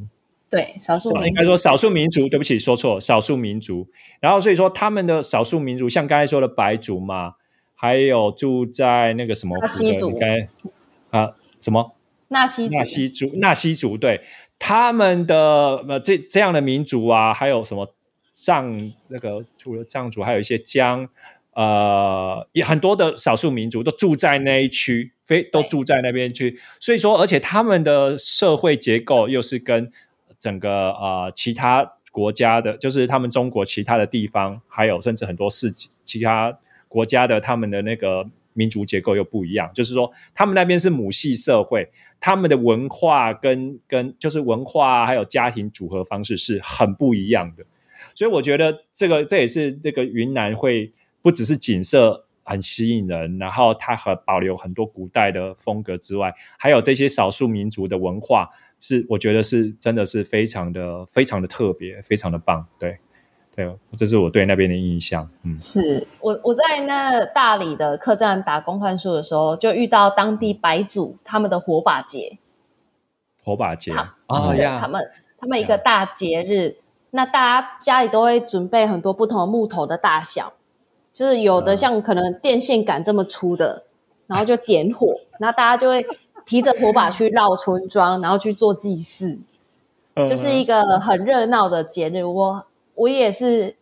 [0.50, 3.86] 对，少数民应该说少数民族，对不起，说错，少数民族。
[4.20, 7.34] 然后所以说他们的少数民族，像刚才说的白族嘛，
[7.74, 10.48] 还有住在那个什么纳西族，该
[11.10, 11.94] 啊什么？
[12.28, 14.22] 纳西纳西族纳西族，对。
[14.58, 17.94] 他们的呃这这样的民族啊，还有什么？
[18.32, 21.08] 藏那个除了藏族，还有一些江，
[21.52, 26.58] 呃，也很多的少数民族都住在那一区，非都住在那边去。
[26.80, 29.92] 所以说，而且他们的社会结构又是跟
[30.38, 39.70] 整个呃其他国家的，就是他们中国其他的地方，还有甚至很多世纪其他国家的他们的那个民族结构又不一样。
[39.74, 47.64] 就是说，他们那边是母系社会，他们的文化跟跟就是文化还有家庭组合方式是很不一样的。
[48.14, 62.66] 所以我觉得这个这也是这个云南会不只是景色很吸引人，然后它和保留很多古代的风格之外，还有这些少数民族的文化，是我觉得是真的是非常的非常的特别，非常的棒。
[62.80, 62.98] 对，
[63.54, 65.30] 对，这是我对那边的印象。
[65.44, 72.38] 嗯，是我我在那大理的客栈打工换宿的时候，就遇到当地白族他们的火把节，
[73.40, 75.00] 火把节啊呀，他们
[75.38, 76.81] 他们一个大节日。
[77.14, 80.54] 那大家家里都会准备很多不同的木头的大小，
[81.12, 83.84] 就是有的像可能电线杆这么粗的，
[84.26, 85.08] 然后就点火，
[85.38, 86.06] 然后大家就会
[86.46, 89.38] 提着火把去绕村庄，然后去做祭祀，
[90.26, 92.24] 就是一个很热闹的节日。
[92.24, 92.64] 我
[92.94, 93.76] 我也是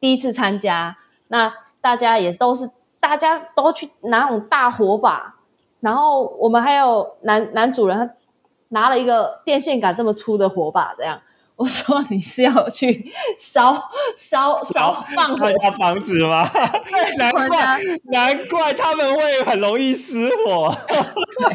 [0.00, 0.96] 第一次参加，
[1.28, 1.52] 那
[1.82, 5.34] 大家也都是大家都去拿那种大火把，
[5.80, 8.10] 然后我们还有男男主人他
[8.68, 11.20] 拿了一个电线杆这么粗的火把，这样。
[11.60, 13.70] 我说你是要去烧
[14.16, 15.46] 烧烧放火
[15.78, 16.50] 房子吗？
[17.18, 20.74] 难怪难怪他们会很容易失火。
[20.88, 21.54] 对，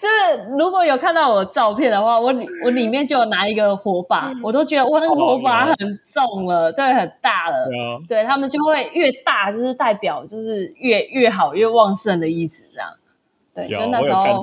[0.00, 7.68] 就是如果有看到我照片的话，我里我里面就有拿一个火把，我都觉得哇，那个火把很重了，对，很大了。
[8.08, 12.88] 对他们就会越大，就是代表就是越越好越旺盛的意思，这样。
[13.54, 14.40] 对，就那时候。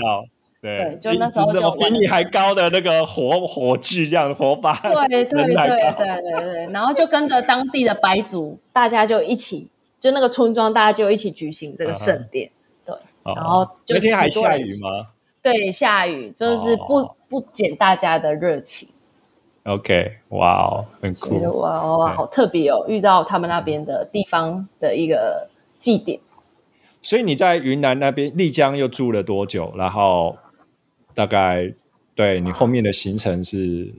[0.62, 4.72] 对，就那时候就比你还高的那个火火炬，这样火把，
[5.08, 9.70] 对对对对对对，然后就跟着当地的白族，大家就一起，
[10.00, 12.52] 就那个村庄，大家就一起举行这个圣殿，
[12.86, 15.08] 对，然后那天还下雨吗？
[15.42, 18.88] 对，下雨，就是不不减大家的热情。
[19.64, 26.20] OK，哇哦，很酷，哇哇，好特别哦，遇到他们那边的地方的一个祭典。
[27.02, 29.74] 所以你在云南那边丽江又住了多久？
[29.76, 30.38] 然后。
[31.14, 31.74] 大概
[32.16, 33.94] 对你后面的行程是，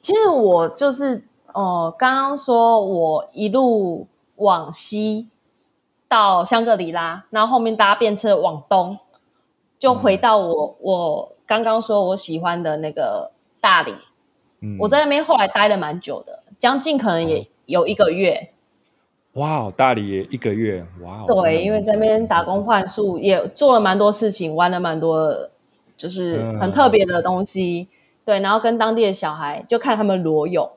[0.00, 5.28] 其实我就是哦，刚刚说我一路往西
[6.08, 8.98] 到香格里拉，然后后面搭便车往东，
[9.78, 13.30] 就回到我我刚刚说我喜欢的那个
[13.60, 13.94] 大理。
[14.60, 18.50] 嗯，我在那边后来待了蛮久的，将近可能也有一个月。
[19.34, 21.24] 哇，大理也一个月，哇！
[21.26, 25.48] 对，因为在那边打工换宿，也做了蛮多事情，玩了蛮多。
[26.02, 27.86] 就是很特别的东西，
[28.24, 30.68] 对，然后跟当地的小孩就看他们裸泳，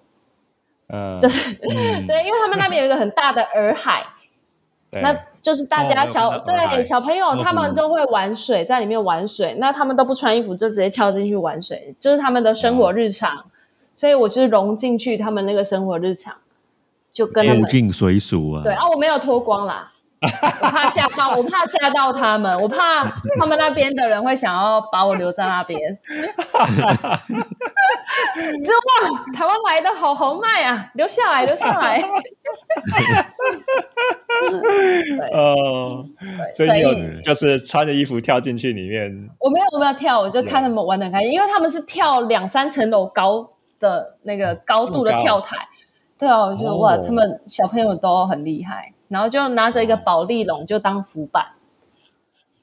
[0.89, 4.03] 嗯，就是 对，因为他们那边有一个很大的洱海，
[5.01, 13.45] 那就是大家小对小朋友他们都会玩水，在里面玩水，那他们都不穿衣服就直接跳进去玩水，就是他们的生活日常，
[13.95, 16.35] 所以我就是融进去他们那个生活日常，
[17.11, 19.91] 就跟他们进水鼠啊，对啊，我没有脱光啦。
[20.61, 23.03] 我怕吓到，我怕吓到他们，我怕
[23.39, 25.79] 他们那边的人会想要把我留在那边。
[28.35, 30.91] 就哇，台湾来的好豪迈啊！
[30.95, 32.01] 留下来，留下来。
[35.33, 36.05] 哦，
[36.55, 39.29] 所以就是穿着衣服跳进去里面。
[39.39, 43.49] 我没有，我没有跳，我就看他们玩的很开心，因为他们是跳两三层楼高
[43.79, 45.57] 的那个高度的跳台。
[46.17, 48.93] 对啊，我觉得哇，他们小朋友都很厉害。
[49.15, 51.45] 然后就拿着一个宝丽龙就当浮板。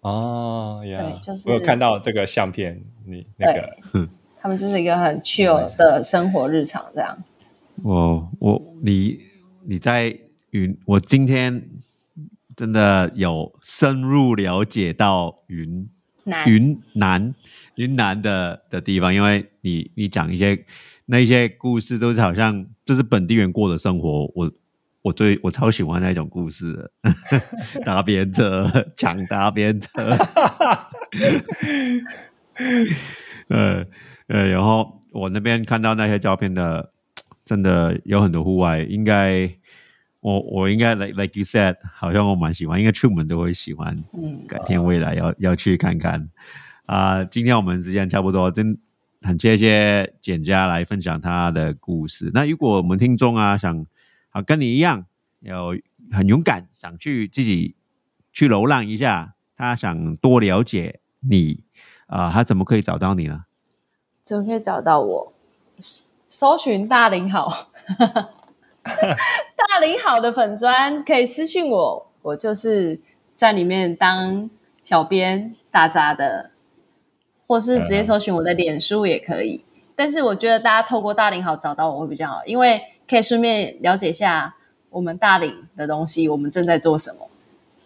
[0.02, 3.74] 哦，对，就是我有看到这个相片，你那个，
[4.38, 7.16] 他们就是一个很 chill 的生活日常这样。
[7.82, 9.18] 我我你
[9.66, 10.14] 你在
[10.50, 11.66] 云，我今天
[12.54, 15.88] 真的有深入了解到云
[16.24, 16.46] 南。
[16.46, 17.34] 云南
[17.76, 20.66] 云南的的地方，因为你你讲一些
[21.06, 24.52] 那些故事，都是好像就是本地人过的生活，我。
[25.02, 26.90] 我最我超喜欢那种故事，
[27.84, 29.88] 搭便车抢搭便车，
[33.48, 33.84] 呃
[34.28, 36.92] 呃，然后我那边看到那些照片的，
[37.44, 39.50] 真的有很多户外，应该
[40.20, 43.96] 我我应该 like like you said，好像我蛮喜欢，应该出门都会喜欢。
[44.12, 46.28] 嗯，改天未来要要去看看
[46.86, 48.78] 啊、今天我们时间差不多，真
[49.22, 52.30] 很谢谢简家来分享他的故事。
[52.34, 53.86] 那如果我们听众啊想
[54.32, 55.06] 啊跟你一样，
[55.40, 55.78] 有
[56.10, 57.76] 很勇敢，想去自己
[58.32, 61.64] 去流浪一下，他想多了解你
[62.06, 63.44] 啊、他怎么可以找到你呢？
[64.22, 65.32] 怎么可以找到我？
[66.28, 67.46] 搜寻大林好，
[68.82, 73.00] 大林好的粉砖可以私信我，我就是
[73.34, 74.48] 在里面当
[74.82, 76.50] 小编打杂的，
[77.46, 79.64] 或是直接搜寻我的脸书也可以。
[79.94, 82.80] 但是我觉得大家透过大林好找到我会比较好，因为
[83.12, 84.54] 可以顺便了解一下
[84.88, 87.28] 我们大林的东西，我们正在做什么。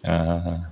[0.03, 0.63] 嗯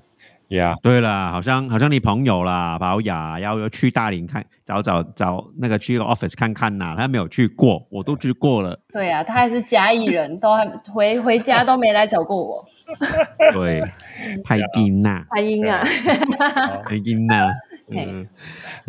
[0.48, 8.80] ，Yeah，对了，好像好像你朋友啦，保雅要要去大林看找找找那个去 office 看看呐、他没有去过，我都去过了。
[8.94, 12.64] 对啊，他还是嘉义人， 都还回回家都没来找过我。
[13.52, 13.84] 对，
[14.42, 15.26] 派丁娜。
[15.30, 15.84] 拍音啊，
[16.88, 17.36] 配音呢？
[17.92, 18.26] 嘿嗯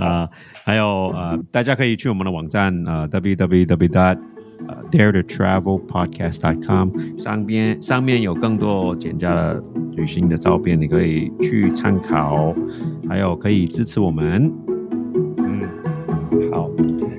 [0.06, 0.28] 啊、
[0.64, 4.18] 还有呃，大家可以去我们的网站呃 www
[4.66, 9.62] dot dare to travel podcast dot com 上边上面有更多简家的
[9.92, 12.54] 旅行的照片，你可以去参考，
[13.08, 14.52] 还有可以支持我们。
[15.38, 15.62] 嗯，
[16.52, 16.70] 好，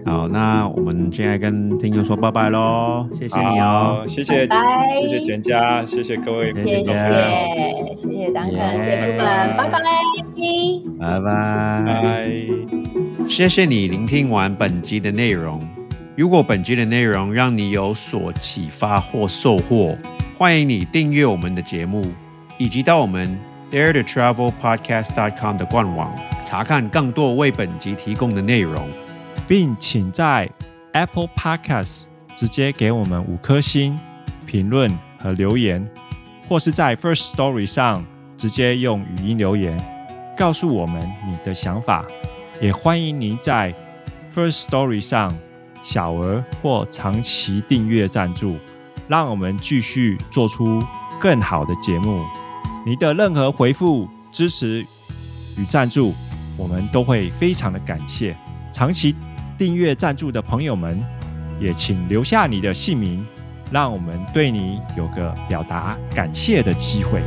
[0.06, 9.18] 好，那我们现在跟听众说拜拜喽，谢谢你哦好，，谢谢，拜拜谢谢简家，谢谢各位，谢谢谢谢谢谢丹肯，谢谢出门，
[9.58, 9.80] 拜拜。
[11.00, 11.84] 拜拜。
[11.86, 12.32] 拜。
[13.28, 15.77] 谢谢你聆听完本集的内容。
[16.18, 19.96] 如果本集的内容让你有所启发或收获，
[20.36, 22.12] 欢迎你订阅我们的节目，
[22.58, 23.40] 以及到我们
[23.70, 26.12] dare to travel podcast dot com 的官网
[26.44, 28.90] 查看更多为本集提供的内容。
[29.48, 30.50] 并请在
[30.94, 33.98] Apple Podcast 直接给我们五颗星
[34.48, 35.88] 评论和留言，
[36.50, 38.04] 或是在 First Story 上
[38.36, 39.80] 直接用语音留言
[40.36, 42.04] 告诉我们你的想法。
[42.60, 43.72] 也欢迎您在
[44.34, 45.38] First Story 上
[45.88, 48.58] 小额或长期订阅赞助，
[49.08, 50.84] 让我们继续做出
[51.18, 52.26] 更好的节目。
[52.86, 54.86] 你的任何回复、支持
[55.56, 56.14] 与赞助，
[56.58, 58.36] 我们都会非常的感谢。
[58.70, 59.16] 长期
[59.58, 61.02] 订阅赞助的朋友们，
[61.58, 63.26] 也请留下你的姓名，
[63.72, 67.22] 让我们对你有个表达感谢的机会。